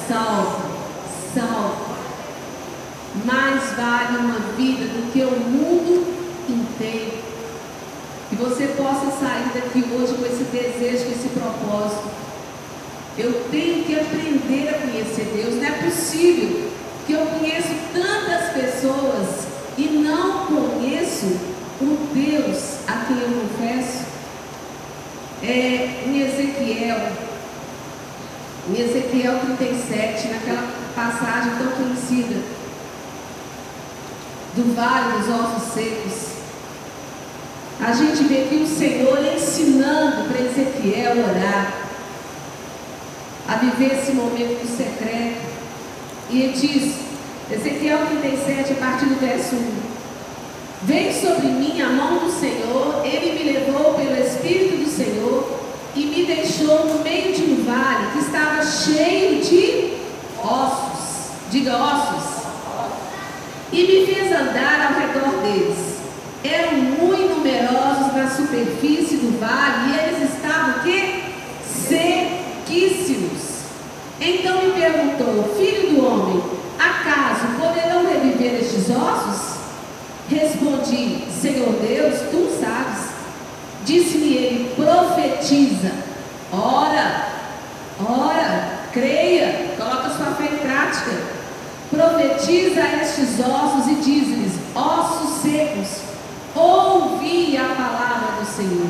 salvo, 0.08 0.62
salvo. 1.34 1.94
Mais 3.26 3.64
vale 3.74 4.18
uma 4.18 4.40
vida 4.58 4.86
do 4.86 5.12
que 5.12 5.22
o 5.22 5.40
mundo 5.40 6.06
inteiro. 6.50 7.24
Que 8.30 8.36
você 8.36 8.68
possa 8.68 9.12
sair 9.20 9.52
daqui 9.54 9.86
hoje 9.94 10.16
com 10.16 10.26
esse 10.26 10.44
desejo, 10.46 11.06
com 11.06 11.12
esse 11.12 11.30
propósito 11.30 12.10
Eu 13.16 13.48
tenho 13.52 13.84
que 13.84 14.00
aprender 14.00 14.70
a 14.70 14.80
conhecer 14.80 15.32
Deus. 15.36 15.56
Não 15.56 15.64
é 15.64 15.72
possível 15.84 16.72
que 17.06 17.14
eu 17.14 17.26
conheço 17.28 17.70
tantas 17.94 18.54
pessoas 18.54 19.46
e 19.78 19.84
não 19.84 20.48
conheço 20.48 21.38
o 21.82 21.98
Deus 22.14 22.78
a 22.88 23.06
quem 23.06 23.20
eu 23.20 23.30
confesso. 23.30 24.06
É, 25.44 26.04
em 26.08 26.22
Ezequiel, 26.22 27.12
em 28.70 28.80
Ezequiel 28.80 29.40
37, 29.58 30.28
naquela 30.30 30.68
passagem 30.96 31.52
tão 31.58 31.72
conhecida 31.72 32.42
do 34.56 34.74
vale 34.76 35.18
dos 35.18 35.30
ossos 35.30 35.74
secos, 35.74 36.34
a 37.82 37.92
gente 37.92 38.24
vê 38.24 38.44
aqui 38.44 38.56
o 38.56 38.68
Senhor 38.68 39.20
ensinando 39.36 40.30
para 40.30 40.46
Ezequiel 40.46 41.18
orar, 41.18 41.74
a 43.50 43.56
viver 43.56 44.00
esse 44.00 44.14
momento 44.14 44.66
secreto. 44.66 45.42
E 46.30 46.42
ele 46.44 46.54
diz, 46.54 46.96
Ezequiel 47.52 48.08
37, 48.22 48.72
a 48.72 48.76
partir 48.76 49.06
do 49.06 49.20
verso 49.20 49.56
1. 49.56 49.94
Veio 50.84 51.14
sobre 51.14 51.48
mim 51.48 51.82
a 51.82 51.90
mão 51.90 52.20
do 52.20 52.32
Senhor, 52.32 53.06
ele 53.06 53.38
me 53.38 53.52
levou 53.52 53.96
pelo 53.96 54.16
Espírito 54.16 54.78
do 54.78 54.90
Senhor 54.90 55.63
e 55.96 56.06
me 56.06 56.26
deixou 56.26 56.86
no 56.86 57.04
meio 57.04 57.34
de 57.34 57.44
um 57.44 57.64
vale 57.64 58.12
que 58.14 58.20
estava 58.20 58.66
cheio 58.66 59.42
de 59.44 59.94
ossos. 60.44 61.30
Diga 61.52 61.76
ossos. 61.76 62.44
E 63.72 63.84
me 63.84 64.06
fez 64.06 64.32
andar 64.32 64.88
ao 64.88 65.00
redor 65.00 65.42
deles. 65.42 65.94
Eram 66.44 66.74
muito 66.74 67.38
numerosos 67.38 68.14
na 68.14 68.30
superfície 68.30 69.18
do 69.18 69.40
vale 69.40 69.92
e 69.92 70.00
eles 70.00 70.34
estavam 70.34 70.78
o 70.78 70.84
quê? 70.84 71.22
Sequíssimos. 71.64 73.42
Então 74.20 74.64
me 74.64 74.72
perguntou, 74.72 75.56
filho 75.58 75.92
do 75.92 76.06
homem, 76.06 76.44
acaso 76.80 77.48
poderão 77.60 78.06
reviver 78.06 78.62
estes 78.62 78.90
ossos? 78.90 79.58
Respondi, 80.30 81.26
Senhor 81.42 81.74
Deus, 81.82 82.20
tu 82.32 82.50
sabes. 82.60 82.83
Disse-me 83.86 84.34
ele, 84.34 84.76
profetiza, 84.76 85.92
ora, 86.52 87.28
ora, 88.00 88.70
creia, 88.92 89.76
coloca 89.78 90.10
sua 90.10 90.34
fé 90.36 90.46
em 90.46 90.58
prática. 90.58 91.12
Profetiza 91.90 92.82
estes 93.02 93.40
ossos 93.40 93.92
e 93.92 93.96
diz-lhes, 93.96 94.54
ossos 94.76 95.42
secos, 95.42 96.02
ouvi 96.56 97.58
a 97.58 97.76
palavra 97.76 98.40
do 98.40 98.46
Senhor. 98.46 98.90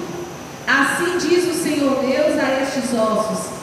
Assim 0.67 1.17
diz 1.17 1.45
o 1.45 1.63
Senhor 1.63 1.99
Deus 1.99 2.39
a 2.39 2.61
estes 2.61 2.93
ossos, 2.93 3.53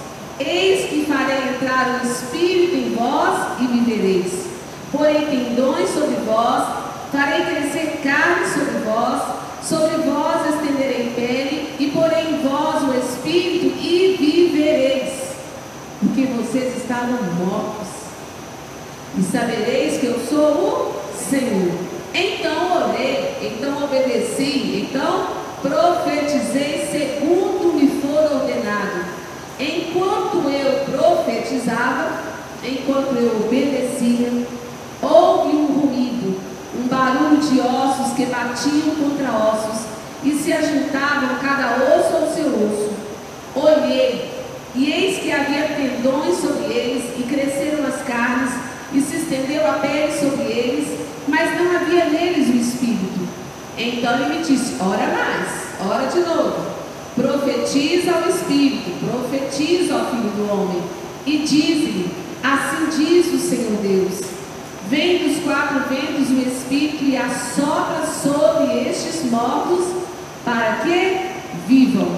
Eis 0.40 0.88
que 0.88 1.04
farei 1.04 1.50
entrar 1.50 2.00
o 2.02 2.06
Espírito 2.06 2.74
em 2.74 2.94
vós 2.94 3.60
e 3.60 3.66
vivereis. 3.66 4.46
Porém 4.90 5.26
tendões 5.26 5.90
sobre 5.90 6.16
vós, 6.24 6.66
farei 7.12 7.44
crescer 7.44 8.00
carne 8.02 8.46
sobre 8.46 8.78
vós, 8.84 9.22
sobre 9.62 9.96
vós 9.98 10.54
estenderei 10.54 10.99
pele, 11.20 11.74
e 11.78 11.90
porém 11.90 12.34
em 12.34 12.48
vós 12.48 12.82
o 12.82 12.98
Espírito 12.98 13.76
e 13.78 14.16
vivereis. 14.18 15.12
Porque 16.00 16.24
vocês 16.26 16.76
estavam 16.78 17.18
mortos. 17.38 17.88
E 19.18 19.22
sabereis 19.22 20.00
que 20.00 20.06
eu 20.06 20.18
sou 20.28 20.38
o 20.38 21.30
Senhor. 21.30 21.72
Então 22.14 22.88
orei, 22.88 23.36
então 23.42 23.84
obedeci, 23.84 24.88
então 24.88 25.26
profetizei 25.62 26.88
segundo 26.90 27.74
me 27.74 28.00
for 28.00 28.40
ordenado 28.40 29.20
Enquanto 29.60 30.48
eu 30.48 30.86
profetizava, 30.86 32.18
enquanto 32.64 33.14
eu 33.14 33.44
obedecia, 33.44 34.46
houve 35.02 35.54
um 35.54 35.66
ruído, 35.66 36.40
um 36.78 36.88
barulho 36.88 37.36
de 37.36 37.60
ossos 37.60 38.14
que 38.14 38.24
batiam 38.24 38.96
contra 38.96 39.30
ossos 39.30 39.89
e 40.24 40.32
se 40.32 40.52
ajuntavam 40.52 41.38
cada 41.40 41.76
osso 41.76 42.16
ao 42.16 42.32
seu 42.32 42.46
osso. 42.46 42.92
Olhei, 43.54 44.30
e 44.74 44.90
eis 44.90 45.18
que 45.18 45.32
havia 45.32 45.68
tendões 45.68 46.36
sobre 46.38 46.72
eles, 46.72 47.04
e 47.18 47.22
cresceram 47.22 47.86
as 47.86 48.02
carnes, 48.02 48.52
e 48.92 49.00
se 49.00 49.16
estendeu 49.16 49.66
a 49.66 49.74
pele 49.74 50.12
sobre 50.12 50.42
eles, 50.44 51.00
mas 51.26 51.58
não 51.58 51.76
havia 51.76 52.06
neles 52.06 52.48
o 52.48 52.56
espírito. 52.56 53.28
Então 53.76 54.14
ele 54.14 54.36
me 54.36 54.44
disse: 54.44 54.76
Ora 54.80 55.06
mais, 55.06 55.90
ora 55.90 56.06
de 56.06 56.20
novo. 56.20 56.70
Profetiza 57.14 58.12
ao 58.12 58.30
Espírito, 58.30 58.90
profetiza 59.04 59.94
ao 59.94 60.10
Filho 60.10 60.30
do 60.30 60.52
Homem, 60.52 60.82
e 61.26 61.38
diz-lhe: 61.38 62.10
Assim 62.42 62.86
diz 62.96 63.26
o 63.32 63.38
Senhor 63.38 63.78
Deus: 63.82 64.20
Vem 64.88 65.28
dos 65.28 65.42
quatro 65.42 65.80
ventos 65.88 66.30
o 66.30 66.48
Espírito 66.48 67.04
e 67.04 67.16
assopra 67.16 68.06
sobre 68.06 68.88
estes 68.88 69.24
mortos, 69.30 69.86
para 70.50 70.80
que 70.82 71.30
vivam. 71.68 72.08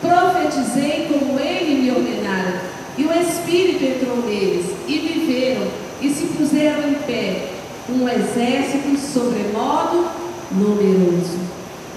Profetizei 0.00 1.06
como 1.08 1.38
ele 1.38 1.82
me 1.82 1.90
ordenara, 1.92 2.60
e 2.96 3.04
o 3.04 3.12
Espírito 3.12 3.84
entrou 3.84 4.16
neles, 4.26 4.66
e 4.88 4.98
viveram, 4.98 5.68
e 6.00 6.10
se 6.10 6.26
puseram 6.26 6.88
em 6.88 6.94
pé, 6.94 7.50
um 7.88 8.08
exército 8.08 8.96
sobremodo 8.98 10.08
numeroso, 10.50 11.38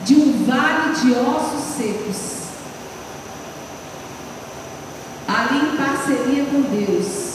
de 0.03 0.15
um 0.15 0.45
vale 0.45 0.93
de 0.93 1.11
ossos 1.13 1.75
secos 1.75 2.31
ali 5.27 5.59
em 5.59 5.77
parceria 5.77 6.45
com 6.45 6.61
Deus. 6.61 7.31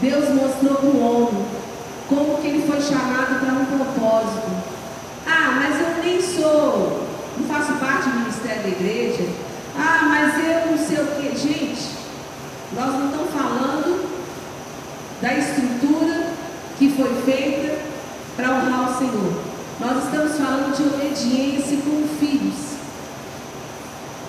Deus 0.00 0.28
mostrou 0.30 0.76
para 0.76 0.88
o 0.88 1.00
homem 1.00 1.44
como 2.08 2.38
que 2.38 2.48
ele 2.48 2.66
foi 2.66 2.80
chamado 2.80 3.40
para 3.40 3.52
um 3.52 3.64
propósito. 3.66 4.48
Ah, 5.26 5.60
mas 5.60 5.80
eu 5.80 6.02
nem 6.02 6.22
sou, 6.22 7.07
não 7.38 7.46
faço 7.46 7.72
parte 7.74 8.08
do 8.08 8.20
ministério 8.20 8.62
da 8.62 8.68
igreja. 8.68 9.24
Ah, 9.76 10.06
mas 10.08 10.44
eu 10.44 10.72
não 10.72 10.78
sei 10.78 10.98
o 10.98 11.06
que. 11.06 11.38
Gente, 11.38 11.88
nós 12.74 12.92
não 12.94 13.06
estamos 13.06 13.32
falando 13.32 14.08
da 15.22 15.34
estrutura 15.34 16.32
que 16.78 16.90
foi 16.90 17.22
feita 17.22 17.78
para 18.36 18.50
honrar 18.50 18.90
o 18.90 18.98
Senhor. 18.98 19.42
Nós 19.80 20.04
estamos 20.04 20.36
falando 20.36 20.76
de 20.76 20.82
obediência 20.82 21.78
com 21.78 22.08
filhos. 22.18 22.68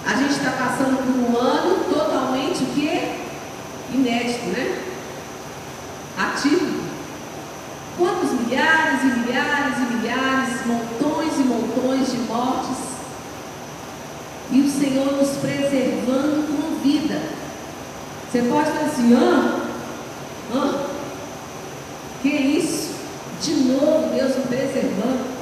A 0.05 0.15
gente 0.15 0.31
está 0.31 0.51
passando 0.51 0.97
por 0.97 1.31
um 1.31 1.37
ano 1.37 1.83
totalmente 1.85 2.63
o 2.63 2.67
quê? 2.73 3.15
Inédito, 3.91 4.45
né? 4.47 4.83
Ativo. 6.17 6.79
Quantos 7.97 8.31
milhares 8.31 9.01
e 9.01 9.19
milhares 9.19 9.77
e 9.77 9.93
milhares, 9.95 10.65
montões 10.65 11.33
e 11.37 11.43
montões 11.43 12.11
de 12.11 12.17
mortes. 12.19 12.89
E 14.51 14.61
o 14.61 14.69
Senhor 14.69 15.11
nos 15.13 15.37
preservando 15.37 16.47
com 16.47 16.79
vida. 16.81 17.21
Você 18.31 18.41
pode 18.43 18.71
falar 18.71 18.85
assim, 18.85 19.13
ah, 19.15 19.67
ah, 20.53 20.85
que 22.21 22.29
isso? 22.29 22.89
De 23.41 23.51
novo 23.51 24.13
Deus 24.13 24.35
me 24.35 24.43
preservando 24.43 25.39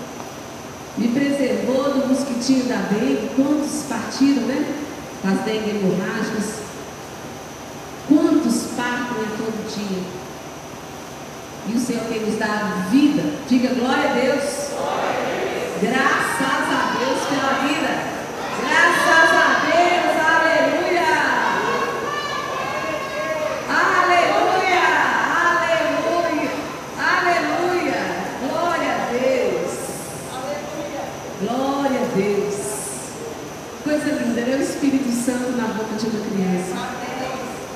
me 0.97 1.09
preservou 1.09 1.93
do 1.93 2.07
mosquitinho 2.07 2.65
da 2.65 2.77
dengue. 2.89 3.29
Quantos 3.35 3.83
partiram, 3.87 4.41
né? 4.47 4.65
As 5.23 5.41
dengue 5.41 5.69
hemorrágicas. 5.69 6.55
Quantos 8.07 8.63
partem 8.75 9.23
a 9.23 9.37
todo 9.37 9.67
dia? 9.75 10.03
E 11.67 11.73
o 11.75 11.79
Senhor 11.79 12.03
tem 12.05 12.21
nos 12.21 12.39
dado 12.39 12.89
vida. 12.89 13.23
Diga 13.47 13.75
glória 13.75 14.09
a 14.09 14.13
Deus. 14.13 14.43
Glória 14.71 15.09
a 15.09 15.25
Deus. 15.27 15.81
Graças 15.81 16.65
a 16.71 16.95
Deus 16.97 17.19
pela 17.27 17.53
vida. 17.67 17.91
Graças 18.63 19.31
a 19.37 19.47
Deus. 19.67 20.15
Aleluia. 20.33 21.11
Aleluia. 23.69 24.87
Aleluia. 25.45 26.49
Aleluia. 26.97 27.99
Glória 28.41 28.89
a 28.89 29.11
Deus. 29.11 29.87
Glória 31.41 31.99
a 31.99 32.15
Deus. 32.15 32.55
Coisa 33.83 34.09
linda, 34.09 34.41
né? 34.41 34.55
O 34.57 34.61
Espírito 34.63 35.11
Santo 35.11 35.51
na 35.55 35.67
boca 35.67 35.95
de 35.97 36.05
uma 36.07 36.25
criança. 36.25 36.73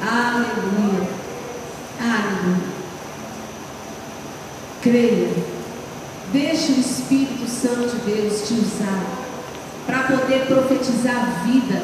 Aleluia. 0.02 1.08
Aleluia. 2.00 2.72
Creia. 4.82 5.30
Deixe 6.34 6.72
o 6.72 6.80
Espírito 6.80 7.48
Santo 7.48 7.96
de 7.98 8.12
Deus 8.12 8.48
te 8.48 8.54
usar 8.56 9.04
para 9.86 10.04
poder 10.04 10.48
profetizar 10.48 11.30
a 11.30 11.31
vida. 11.44 11.82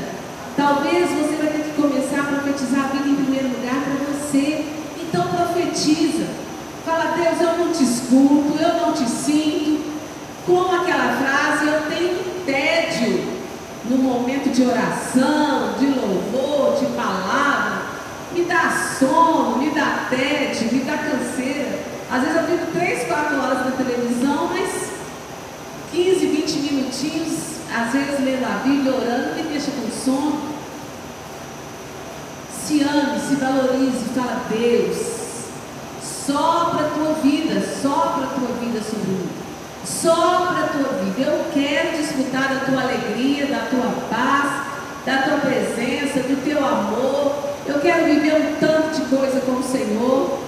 Talvez 0.56 1.10
você 1.10 1.36
vai 1.36 1.48
ter 1.48 1.64
que 1.64 1.82
começar 1.82 2.22
a 2.22 2.24
profetizar 2.24 2.86
a 2.86 2.88
vida 2.88 3.08
em 3.08 3.16
primeiro 3.16 3.50
lugar 3.50 3.76
para 3.76 4.06
você. 4.12 4.66
Então 5.02 5.28
profetiza. 5.28 6.26
Fala, 6.86 7.16
Deus, 7.16 7.42
eu 7.42 7.58
não 7.58 7.72
te 7.72 7.84
escuto, 7.84 8.58
eu 8.60 8.82
não 8.82 8.94
te 8.94 9.08
sinto. 9.10 9.86
Como 10.46 10.74
aquela 10.74 11.18
frase, 11.18 11.68
eu 11.68 11.82
tenho 11.90 12.44
tédio 12.46 13.38
no 13.90 13.98
momento 13.98 14.50
de 14.50 14.64
oração, 14.64 15.74
de 15.78 15.86
louvor, 15.88 16.80
de 16.80 16.86
palavra. 16.96 17.82
Me 18.34 18.44
dá 18.44 18.96
sono, 18.98 19.58
me 19.58 19.70
dá 19.72 20.08
tédio, 20.10 20.72
me 20.72 20.80
dá 20.80 20.98
canseira. 20.98 21.80
Às 22.10 22.22
vezes 22.22 22.36
eu 22.38 22.44
fico 22.44 22.72
3, 22.72 23.08
4 23.08 23.38
horas 23.38 23.66
na 23.66 23.72
televisão, 23.72 24.48
mas 24.48 24.88
15, 25.92 26.26
20 26.26 26.52
minutinhos, 26.72 27.34
às 27.76 27.92
vezes 27.92 28.20
lendo 28.24 28.46
a 28.46 28.60
Bíblia, 28.64 28.94
orando, 28.94 29.27
Se 32.66 32.82
ame, 32.82 33.20
se 33.20 33.36
valorize, 33.36 34.06
fala, 34.16 34.46
Deus, 34.50 34.98
sopra 36.02 36.86
a 36.86 36.90
tua 36.92 37.14
vida, 37.16 37.62
sopra 37.82 38.24
a 38.24 38.28
tua 38.28 38.56
vida 38.60 38.82
sobre 38.82 39.12
mim. 39.12 39.30
Sopra 39.86 40.64
a 40.64 40.68
tua 40.68 40.94
vida. 41.04 41.30
Eu 41.30 41.46
quero 41.54 41.98
desfrutar 41.98 42.54
da 42.54 42.66
tua 42.66 42.82
alegria, 42.84 43.48
da 43.48 43.68
tua 43.70 43.92
paz, 44.10 44.68
da 45.06 45.24
tua 45.24 45.38
presença, 45.40 46.20
do 46.20 46.42
teu 46.46 46.66
amor. 46.66 47.36
Eu 47.66 47.82
quero 47.82 48.06
viver 48.06 48.34
um 48.34 48.56
tanto 48.62 49.02
de 49.02 49.06
coisa 49.14 49.42
com 49.42 49.60
o 49.60 49.64
Senhor. 49.64 50.40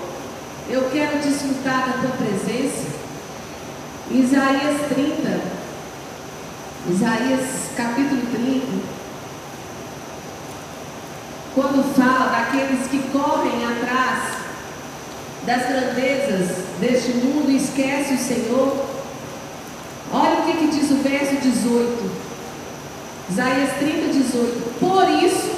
Eu 0.70 0.90
quero 0.90 1.20
desfrutar 1.20 1.86
da 1.88 1.94
tua 1.98 2.12
presença. 2.12 2.88
Isaías 4.10 4.82
30. 4.88 5.42
Isaías 6.90 7.72
capítulo 7.76 8.22
30. 8.32 9.00
Quando 11.56 11.89
fala 12.00 12.30
daqueles 12.30 12.88
que 12.88 13.00
correm 13.10 13.66
atrás 13.66 14.38
das 15.44 15.68
grandezas 15.68 16.56
deste 16.80 17.12
mundo 17.12 17.52
e 17.52 17.58
esquece 17.58 18.14
o 18.14 18.18
Senhor. 18.18 18.86
Olha 20.14 20.40
o 20.40 20.44
que, 20.44 20.54
que 20.54 20.68
diz 20.68 20.90
o 20.92 20.96
verso 20.96 21.36
18. 21.36 22.12
Isaías 23.30 23.72
30, 23.80 24.14
18. 24.14 24.80
Por 24.80 25.10
isso, 25.24 25.52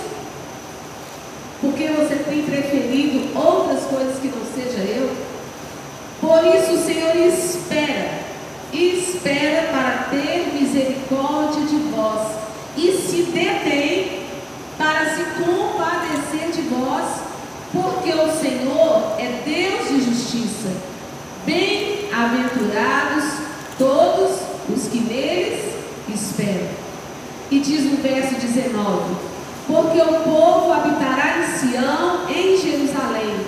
porque 1.62 1.88
você 1.90 2.16
tem 2.16 2.42
preferido 2.44 3.38
outras 3.38 3.84
coisas 3.84 4.18
que 4.20 4.28
não 4.28 4.44
seja 4.56 4.84
eu, 4.84 5.16
por 6.20 6.44
isso 6.56 6.74
o 6.74 6.84
Senhor 6.84 7.16
espera, 7.16 8.20
espera 8.74 9.70
para 9.72 10.08
ter 10.10 10.52
misericórdia 10.60 11.62
de 11.62 11.78
vós 11.92 12.28
e 12.78 12.92
se 12.94 13.24
detém 13.32 14.22
para 14.78 15.16
se 15.16 15.24
vós, 15.40 15.71
porque 18.02 18.14
o 18.14 18.32
Senhor 18.32 19.16
é 19.20 19.44
Deus 19.46 19.90
de 19.90 20.02
justiça. 20.04 20.70
Bem-aventurados 21.46 23.26
todos 23.78 24.40
os 24.68 24.88
que 24.88 25.02
neles 25.02 25.76
esperam. 26.12 26.70
E 27.52 27.60
diz 27.60 27.84
no 27.86 27.98
verso 27.98 28.34
19: 28.36 29.16
Porque 29.68 30.02
o 30.02 30.22
povo 30.22 30.74
habitará 30.74 31.38
em 31.38 31.46
Sião, 31.58 32.28
em 32.28 32.58
Jerusalém. 32.58 33.46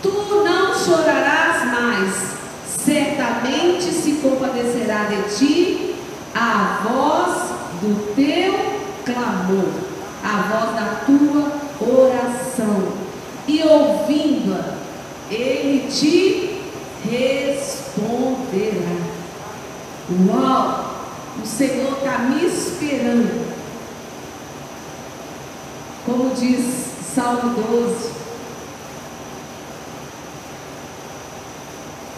Tu 0.00 0.12
não 0.44 0.78
chorarás 0.78 1.64
mais, 1.66 2.14
certamente 2.84 3.90
se 3.90 4.12
compadecerá 4.22 5.06
de 5.06 5.36
ti 5.36 5.96
a 6.36 6.82
voz 6.84 7.50
do 7.82 8.14
teu 8.14 8.54
clamor, 9.04 9.72
a 10.22 10.42
voz 10.42 10.76
da 10.76 11.00
tua 11.04 11.50
oração. 11.80 12.97
E 13.48 13.62
ouvindo-a, 13.62 14.76
ele 15.30 15.90
te 15.90 16.60
responderá. 17.10 18.96
Uau! 20.28 20.88
O 21.42 21.46
Senhor 21.46 21.98
está 21.98 22.18
me 22.18 22.44
esperando. 22.44 23.56
Como 26.04 26.34
diz 26.34 26.88
Salmo 27.14 27.54
12. 27.54 28.18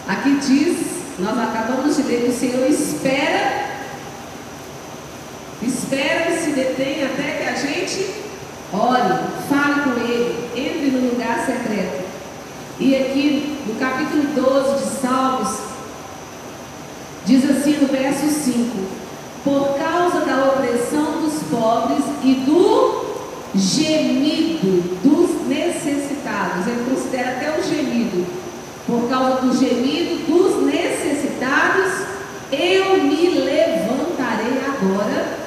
Aqui 0.07 0.35
diz, 0.35 0.77
nós 1.19 1.37
acabamos 1.37 1.95
de 1.95 2.03
ler, 2.03 2.29
o 2.29 2.33
Senhor 2.33 2.67
espera, 2.69 3.69
espera 5.61 6.31
e 6.31 6.43
se 6.43 6.51
detém 6.51 7.03
até 7.03 7.37
que 7.37 7.43
a 7.47 7.55
gente 7.55 8.13
ore, 8.73 9.01
fale 9.47 9.81
com 9.83 9.99
Ele, 10.01 10.40
entre 10.55 10.91
no 10.91 11.11
lugar 11.11 11.45
secreto. 11.45 12.03
E 12.79 12.95
aqui 12.95 13.57
no 13.67 13.75
capítulo 13.75 14.23
12 14.35 14.83
de 14.83 15.01
Salmos, 15.01 15.57
diz 17.25 17.49
assim 17.49 17.77
no 17.77 17.87
verso 17.87 18.27
5: 18.27 18.77
Por 19.43 19.77
causa 19.77 20.25
da 20.25 20.45
opressão 20.45 21.21
dos 21.21 21.43
pobres 21.43 22.03
e 22.23 22.33
do 22.45 23.05
gemido 23.53 24.99
dos 25.03 25.47
necessitados, 25.47 26.67
ele 26.67 26.89
considera 26.89 27.31
até 27.31 27.59
o 27.59 27.63
gemido, 27.63 28.25
por 28.87 29.07
causa 29.09 29.41
do 29.41 29.57
gemido 29.57 30.25
dos 30.25 30.65
necessitados, 30.65 32.07
eu 32.51 33.03
me 33.03 33.29
levantarei 33.29 34.59
agora 34.65 35.37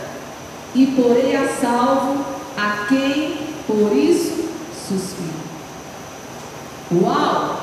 e 0.74 0.86
porei 0.86 1.36
a 1.36 1.48
salvo 1.48 2.24
a 2.56 2.86
quem 2.88 3.38
por 3.66 3.96
isso 3.96 4.44
suspiro. 4.88 5.44
Uau! 7.02 7.60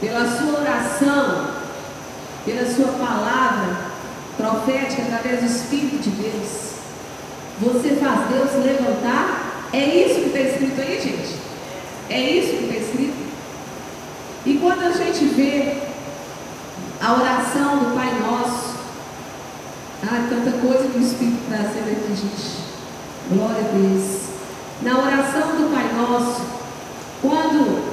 Pela 0.00 0.26
sua 0.26 0.60
oração, 0.60 1.48
pela 2.44 2.66
sua 2.72 2.88
palavra 2.92 3.88
profética 4.36 5.02
através 5.02 5.40
do 5.40 5.46
Espírito 5.46 5.98
de 5.98 6.10
Deus, 6.10 6.68
você 7.60 7.96
faz 7.96 8.28
Deus 8.28 8.64
levantar. 8.64 9.68
É 9.72 9.84
isso 9.84 10.20
que 10.20 10.26
está 10.26 10.40
escrito 10.40 10.80
aí, 10.80 11.00
gente? 11.00 11.36
É 12.08 12.20
isso 12.20 12.56
que 12.56 12.64
está 12.64 12.76
escrito? 12.76 13.28
E 14.46 14.54
quando 14.58 14.82
a 14.82 14.90
gente 14.92 15.24
vê 15.26 15.76
a 17.02 17.12
oração 17.14 17.78
do 17.78 17.94
Pai 17.94 18.12
Nosso, 18.20 18.78
ah, 20.04 20.28
tanta 20.28 20.58
coisa 20.58 20.88
que 20.88 20.98
o 20.98 21.02
Espírito 21.02 21.38
trazendo 21.48 21.90
aqui, 21.90 22.14
gente. 22.14 22.58
Glória 23.30 23.58
a 23.58 23.72
Deus. 23.72 24.20
Na 24.82 24.98
oração 24.98 25.48
do 25.56 25.74
Pai 25.74 25.92
Nosso, 25.92 26.40
quando 27.20 27.87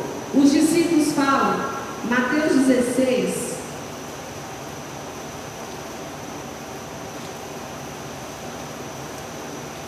falam, 1.36 1.60
Mateus 2.10 2.54
16, 2.68 3.56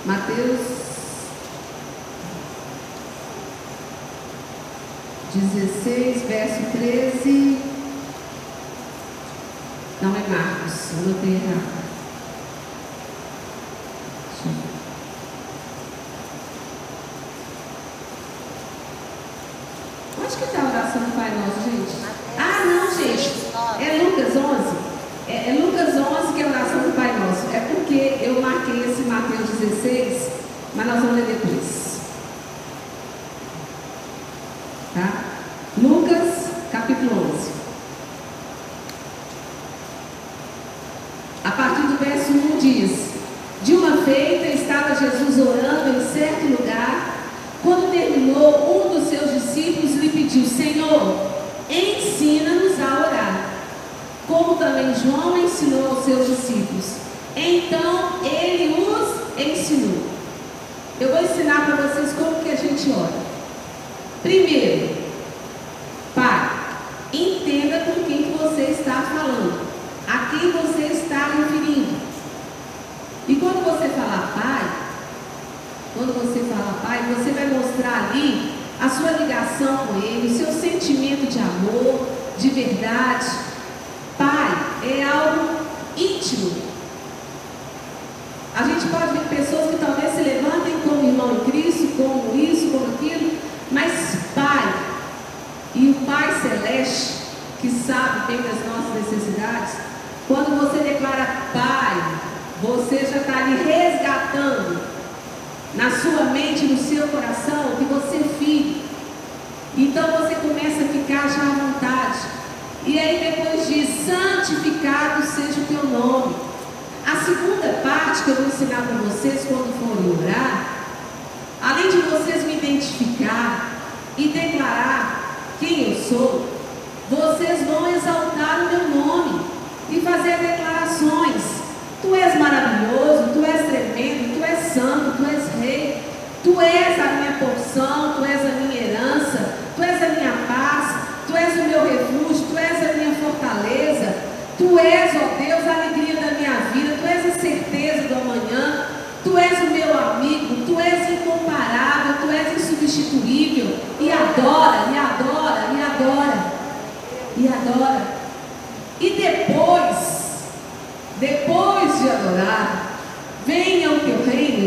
Mateus 0.05 0.59
16, 5.33 6.21
verso 6.23 6.71
13. 6.77 7.61
Não 10.01 10.15
é 10.15 10.27
Marcos, 10.27 10.91
anotei 10.99 11.35
errado. 11.35 11.77
Deixa 14.29 14.47
eu 14.47 14.51
ver. 14.53 14.76
Onde 20.27 20.35
que 20.35 20.43
está 20.43 20.59
a 20.59 20.65
oração 20.65 21.01
do 21.03 21.15
Pai 21.15 21.31
Nosso, 21.31 21.63
gente? 21.63 22.03
Ah, 22.37 22.65
não, 22.65 22.91
gente. 22.91 23.47
É 23.79 24.03
Lucas 24.03 24.35
11. 24.35 24.66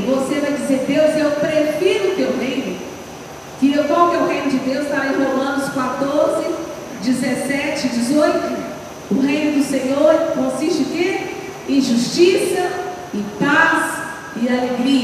você 0.01 0.41
vai 0.41 0.53
dizer, 0.53 0.85
Deus, 0.87 1.17
eu 1.17 1.31
prefiro 1.33 2.13
o 2.13 2.17
teu 2.17 2.39
reino. 2.39 2.77
Que 3.59 3.75
eu, 3.75 3.85
qual 3.85 4.11
que 4.11 4.17
é 4.17 4.19
o 4.21 4.27
reino 4.27 4.51
de 4.51 4.59
Deus? 4.59 4.87
Está 4.87 5.07
em 5.07 5.23
Romanos 5.23 5.69
14, 5.73 6.45
17, 7.03 7.89
18. 7.89 8.71
O 9.11 9.21
reino 9.21 9.59
do 9.59 9.65
Senhor 9.65 10.15
consiste 10.35 10.83
em 10.83 10.85
quê? 10.85 11.21
Em 11.69 11.81
justiça, 11.81 12.71
em 13.15 13.25
paz 13.39 14.01
e 14.41 14.49
alegria. 14.49 15.00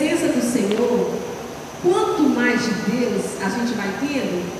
presença 0.00 0.28
do 0.28 0.40
Senhor, 0.40 1.10
quanto 1.82 2.22
mais 2.22 2.64
de 2.64 2.72
Deus 2.90 3.22
a 3.44 3.50
gente 3.50 3.74
vai 3.74 3.92
tendo, 4.00 4.50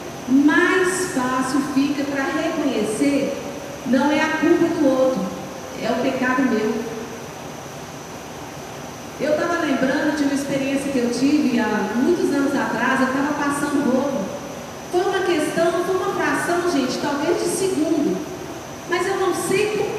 mais 0.45 1.15
fácil 1.15 1.63
fica 1.73 2.05
para 2.05 2.25
reconhecer 2.25 3.35
não 3.87 4.13
é 4.13 4.21
a 4.21 4.29
culpa 4.37 4.67
do 4.67 4.87
outro, 4.87 5.21
é 5.83 5.91
o 5.91 6.03
pecado 6.03 6.43
meu. 6.43 6.75
Eu 9.19 9.33
estava 9.33 9.65
lembrando 9.65 10.15
de 10.19 10.25
uma 10.25 10.35
experiência 10.35 10.93
que 10.93 10.99
eu 10.99 11.11
tive 11.11 11.59
há 11.59 11.91
muitos 11.95 12.35
anos 12.35 12.55
atrás, 12.55 13.01
eu 13.01 13.07
estava 13.07 13.33
passando 13.33 13.91
roubo. 13.91 14.21
Foi 14.93 15.01
uma 15.01 15.21
questão, 15.21 15.85
foi 15.87 15.97
uma 15.97 16.15
fração, 16.17 16.71
gente, 16.71 16.99
talvez 17.01 17.43
de 17.43 17.49
segundo. 17.49 18.15
Mas 18.91 19.07
eu 19.07 19.17
não 19.17 19.35
sei 19.35 19.79
como 19.79 19.90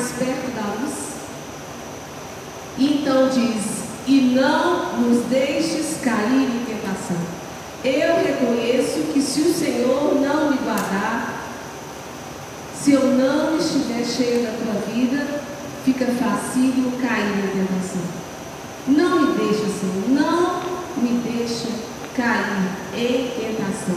mais 0.00 0.12
perto 0.12 0.50
da 0.54 0.80
luz. 0.80 0.94
Então 2.78 3.28
diz: 3.28 3.64
E 4.06 4.32
não 4.34 4.98
nos 4.98 5.26
deixes 5.26 5.98
cair 6.02 6.48
em 6.48 6.64
tentação. 6.64 7.16
Eu 7.84 8.16
reconheço 8.16 9.12
que 9.12 9.20
se 9.20 9.40
o 9.42 9.54
Senhor 9.54 10.14
não 10.20 10.50
me 10.50 10.56
guardar, 10.58 11.34
se 12.74 12.92
eu 12.92 13.04
não 13.04 13.58
estiver 13.58 14.04
cheio 14.04 14.42
da 14.42 14.52
tua 14.52 14.92
vida, 14.92 15.26
fica 15.84 16.06
fácil 16.06 16.92
cair 17.00 17.44
em 17.44 17.58
tentação. 17.58 18.02
Não 18.88 19.20
me 19.20 19.34
deixa, 19.36 19.66
Senhor, 19.66 20.08
não 20.08 20.62
me 20.96 21.20
deixa 21.20 21.68
cair 22.16 22.70
em 22.94 23.30
tentação. 23.30 23.96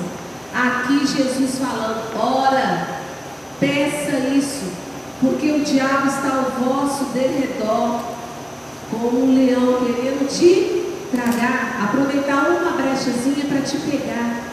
Aqui 0.54 1.00
Jesus 1.08 1.58
falando, 1.58 2.16
ora, 2.16 3.00
peça 3.60 4.18
isso, 4.30 4.83
porque 5.20 5.52
o 5.52 5.64
diabo 5.64 6.08
está 6.08 6.36
ao 6.36 6.66
vosso 6.66 7.06
derredor, 7.14 8.02
como 8.90 9.26
um 9.26 9.36
leão 9.36 9.86
querendo 9.86 10.28
te 10.28 10.84
tragar, 11.12 11.84
aproveitar 11.84 12.50
uma 12.50 12.72
brechazinha 12.72 13.46
para 13.46 13.62
te 13.62 13.78
pegar. 13.78 14.44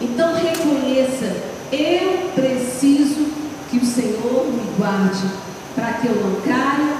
Então 0.00 0.34
reconheça, 0.34 1.36
eu 1.72 2.30
preciso 2.34 3.26
que 3.70 3.78
o 3.78 3.86
Senhor 3.86 4.46
me 4.46 4.76
guarde 4.76 5.26
para 5.74 5.94
que 5.94 6.08
eu 6.08 6.16
não 6.16 6.40
caia 6.42 6.96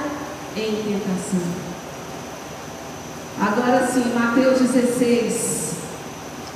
em 0.56 0.82
tentação. 0.82 1.72
Agora 3.40 3.86
sim, 3.86 4.12
Mateus 4.14 4.60
16. 4.60 5.72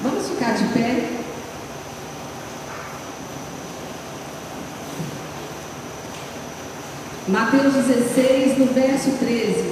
Vamos 0.02 0.28
ficar 0.28 0.52
de 0.52 0.64
pé. 0.72 1.15
Mateus 7.28 7.74
16, 7.74 8.56
no 8.56 8.66
verso 8.66 9.10
13. 9.18 9.64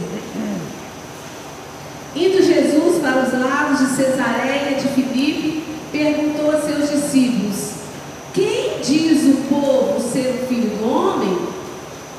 Indo 2.16 2.42
Jesus 2.42 3.00
para 3.00 3.22
os 3.22 3.32
lados 3.32 3.78
de 3.78 3.94
Cesareia 3.94 4.76
de 4.76 4.88
Filipe, 4.88 5.62
perguntou 5.92 6.50
a 6.50 6.60
seus 6.60 6.90
discípulos: 6.90 7.70
Quem 8.32 8.80
diz 8.82 9.22
o 9.22 9.36
povo 9.48 10.00
ser 10.00 10.42
o 10.42 10.46
filho 10.48 10.70
do 10.70 10.88
homem? 10.88 11.38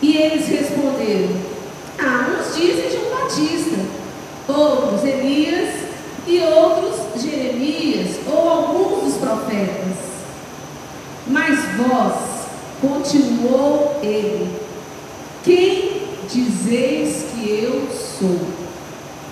E 0.01 0.15
eles 0.15 0.47
responderam: 0.47 1.35
Ah, 1.99 2.39
uns 2.39 2.55
dizem 2.55 2.91
João 2.91 3.21
Batista, 3.21 3.77
outros 4.47 5.03
Elias 5.03 5.75
e 6.25 6.39
outros 6.39 7.21
Jeremias 7.21 8.19
ou 8.25 8.49
alguns 8.49 9.03
dos 9.03 9.17
profetas. 9.17 9.97
Mas 11.27 11.59
vós, 11.77 12.15
continuou 12.81 13.99
ele, 14.01 14.65
quem 15.45 16.01
dizeis 16.27 17.27
que 17.31 17.47
eu 17.47 17.87
sou? 17.91 18.39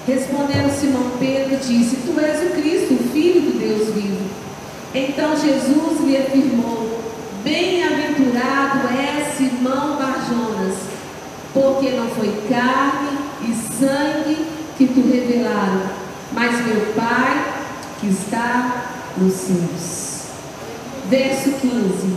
Respondendo 0.06 0.70
Simão 0.80 1.10
Pedro, 1.18 1.58
disse: 1.58 1.96
Tu 2.06 2.20
és 2.20 2.44
o 2.44 2.50
Cristo, 2.52 2.94
o 2.94 3.10
Filho 3.12 3.42
do 3.42 3.58
Deus 3.58 3.96
vivo. 3.96 4.22
Então 4.94 5.36
Jesus 5.36 6.02
lhe 6.06 6.18
afirmou: 6.18 7.00
Bem-aventurado 7.44 8.90
é 8.90 9.34
Simão 9.36 9.98
Barjonas, 9.98 10.76
porque 11.52 11.90
não 11.90 12.08
foi 12.10 12.32
carne 12.48 13.18
e 13.48 13.56
sangue 13.74 14.46
que 14.78 14.86
tu 14.86 15.02
revelaram, 15.10 15.90
mas 16.32 16.64
meu 16.64 16.94
Pai 16.94 17.56
que 18.00 18.08
está 18.10 18.86
nos 19.18 19.34
céus. 19.34 20.28
Verso 21.10 21.54
15: 21.54 22.16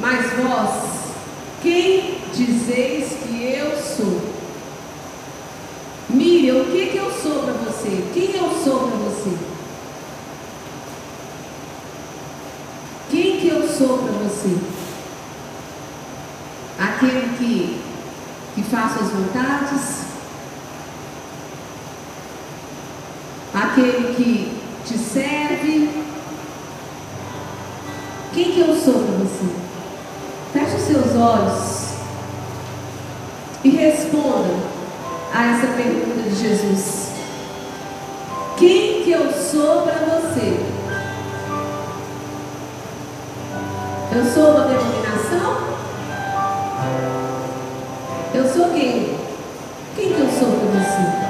Mas 0.00 0.32
vós, 0.32 0.94
quem 1.62 2.14
dizeis 2.34 3.08
que 3.22 3.42
eu 3.44 3.76
sou? 3.76 4.20
Miriam, 6.08 6.62
o 6.62 6.64
que, 6.66 6.86
que 6.86 6.96
eu 6.96 7.10
sou 7.10 7.42
para 7.42 7.52
você? 7.54 8.04
Quem 8.12 8.36
eu 8.36 8.50
sou 8.62 8.88
para 8.88 8.96
você? 8.98 9.30
Quem 13.10 13.40
que 13.40 13.48
eu 13.48 13.68
sou 13.68 13.98
para 13.98 14.12
você? 14.12 14.56
Aquele 16.78 17.36
que, 17.38 17.80
que 18.54 18.62
faz 18.62 18.92
suas 18.92 19.10
vontades? 19.10 20.04
Aquele 23.54 24.14
que 24.14 24.58
te 24.84 24.98
serve? 24.98 25.90
Quem 28.32 28.52
que 28.52 28.60
eu 28.60 28.74
sou 28.74 28.94
para 28.94 29.16
você? 29.18 29.64
Feche 30.52 30.76
os 30.76 30.82
seus 30.82 31.16
olhos 31.16 31.84
e 33.64 33.70
responda 33.70 34.54
a 35.32 35.46
essa 35.46 35.66
pergunta 35.68 36.28
de 36.28 36.36
Jesus: 36.36 37.08
Quem 38.58 39.02
que 39.02 39.10
eu 39.10 39.32
sou 39.32 39.82
para 39.82 39.94
você? 39.94 40.60
Eu 44.14 44.24
sou 44.32 44.50
uma 44.50 44.66
denominação? 44.66 45.64
Eu 48.34 48.48
sou 48.52 48.68
quem? 48.70 49.18
Quem 49.96 50.12
que 50.12 50.20
eu 50.20 50.28
sou 50.28 50.48
para 50.50 50.80
você? 50.80 51.24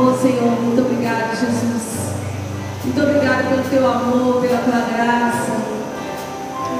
Oh 0.00 0.16
Senhor, 0.16 0.60
muito 0.60 0.80
obrigado, 0.80 1.30
Jesus. 1.30 1.98
Muito 2.84 3.02
obrigado 3.02 3.48
pelo 3.48 3.68
teu 3.68 3.90
amor, 3.90 4.40
pela 4.40 4.58
tua 4.58 4.80
graça. 4.94 5.52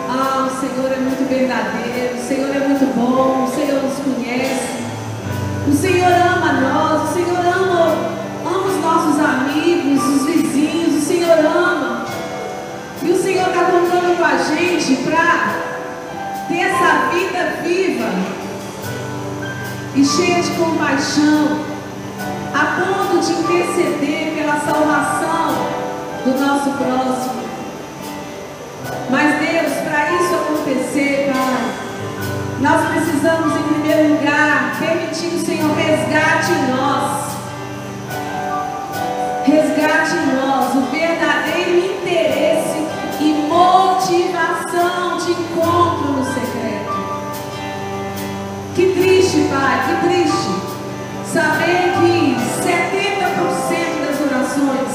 Ah, 0.09 0.49
o 0.49 0.61
Senhor 0.61 0.92
é 0.92 0.96
muito 0.96 1.17
verdadeiro, 1.39 2.16
o 2.16 2.26
Senhor 2.26 2.57
é 2.57 2.59
muito 2.66 2.95
bom, 2.97 3.45
o 3.45 3.55
Senhor 3.55 3.80
nos 3.82 3.99
conhece. 3.99 4.78
O 5.68 5.72
Senhor 5.72 6.11
ama 6.11 6.53
nós, 6.55 7.11
o 7.11 7.14
Senhor 7.14 7.39
ama, 7.39 7.97
ama 8.45 8.66
os 8.66 8.82
nossos 8.82 9.20
amigos, 9.20 10.03
os 10.05 10.26
vizinhos, 10.26 11.03
o 11.03 11.07
Senhor 11.07 11.39
ama. 11.39 12.07
E 13.03 13.11
o 13.11 13.22
Senhor 13.22 13.47
está 13.49 13.64
contando 13.66 14.16
com 14.16 14.24
a 14.24 14.36
gente 14.39 14.97
para 15.05 15.61
ter 16.49 16.61
essa 16.61 17.09
vida 17.12 17.62
viva 17.62 18.09
e 19.95 20.05
cheia 20.05 20.43
de 20.43 20.51
compaixão, 20.53 21.61
a 22.53 22.80
ponto 22.80 23.24
de 23.24 23.32
interceder 23.32 24.34
pela 24.34 24.61
salvação 24.61 25.55
do 26.24 26.41
nosso 26.41 26.70
próximo. 26.70 27.39
Mas 29.11 29.39
Deus, 29.39 29.72
para 29.84 30.12
isso 30.12 30.34
acontecer, 30.34 31.07
lugar, 34.03 34.76
permitir 34.78 35.30
que 35.30 35.36
o 35.36 35.44
Senhor 35.44 35.74
resgate 35.74 36.53
em 36.53 36.74
nós. 36.74 37.28
Resgate 39.44 40.16
em 40.16 40.34
nós 40.34 40.74
o 40.74 40.80
verdadeiro 40.90 41.94
interesse 41.94 42.86
e 43.20 43.46
motivação 43.49 45.18
de 45.18 45.32
encontro 45.32 46.12
no 46.12 46.24
secreto. 46.24 46.99
Que 48.74 48.92
triste, 48.92 49.49
Pai, 49.51 49.84
que 49.86 49.94
triste 50.07 50.51
saber 51.32 51.92
que 51.99 52.36
70% 52.62 54.07
das 54.07 54.20
orações 54.20 54.92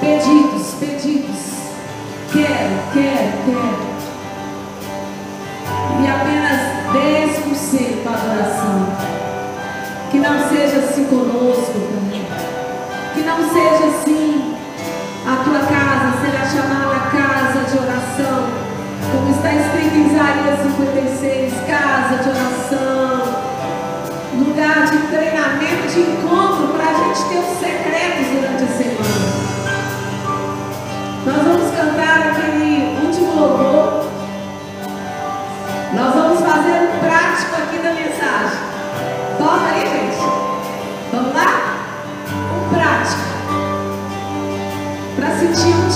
pedidos, 0.00 0.74
pedidos 0.78 1.48
Quero, 2.30 2.92
quero, 2.92 3.32
quero. 3.46 3.87
não 10.28 10.48
seja 10.48 10.78
assim 10.80 11.04
conosco, 11.04 11.72
Que 13.14 13.20
não 13.22 13.38
seja 13.48 13.84
assim 13.86 14.54
a 15.26 15.36
tua 15.44 15.58
casa 15.58 16.18
será 16.20 16.44
chamada 16.46 16.98
casa 17.10 17.60
de 17.70 17.78
oração, 17.78 18.48
como 19.12 19.30
está 19.30 19.52
escrito 19.52 19.94
em 19.94 20.06
Isaías 20.06 20.60
56, 20.62 21.52
casa 21.66 22.22
de 22.22 22.28
oração, 22.30 23.38
lugar 24.38 24.86
de 24.86 24.98
treinamento, 25.08 25.88
de 25.88 26.00
encontro 26.00 26.68
para 26.68 26.84
a 26.84 26.94
gente 26.94 27.28
ter 27.28 27.38
os 27.38 27.58
secretos 27.58 28.26
durante 28.32 28.64
a 28.64 28.76
semana. 28.76 29.28
Nós 31.26 31.42
vamos 31.42 31.70
cantar 31.76 32.28
aquele 32.30 32.96
último 33.04 33.34
louvor. 33.34 34.06
Nós 35.94 36.14
vamos 36.14 36.40
fazer 36.40 36.84
um 36.84 36.98
prático 37.00 37.54
aqui 37.56 37.78
da 37.82 37.92
mensagem. 37.92 38.58
Toca 39.38 39.74
aí. 39.74 39.87
you. 45.66 45.87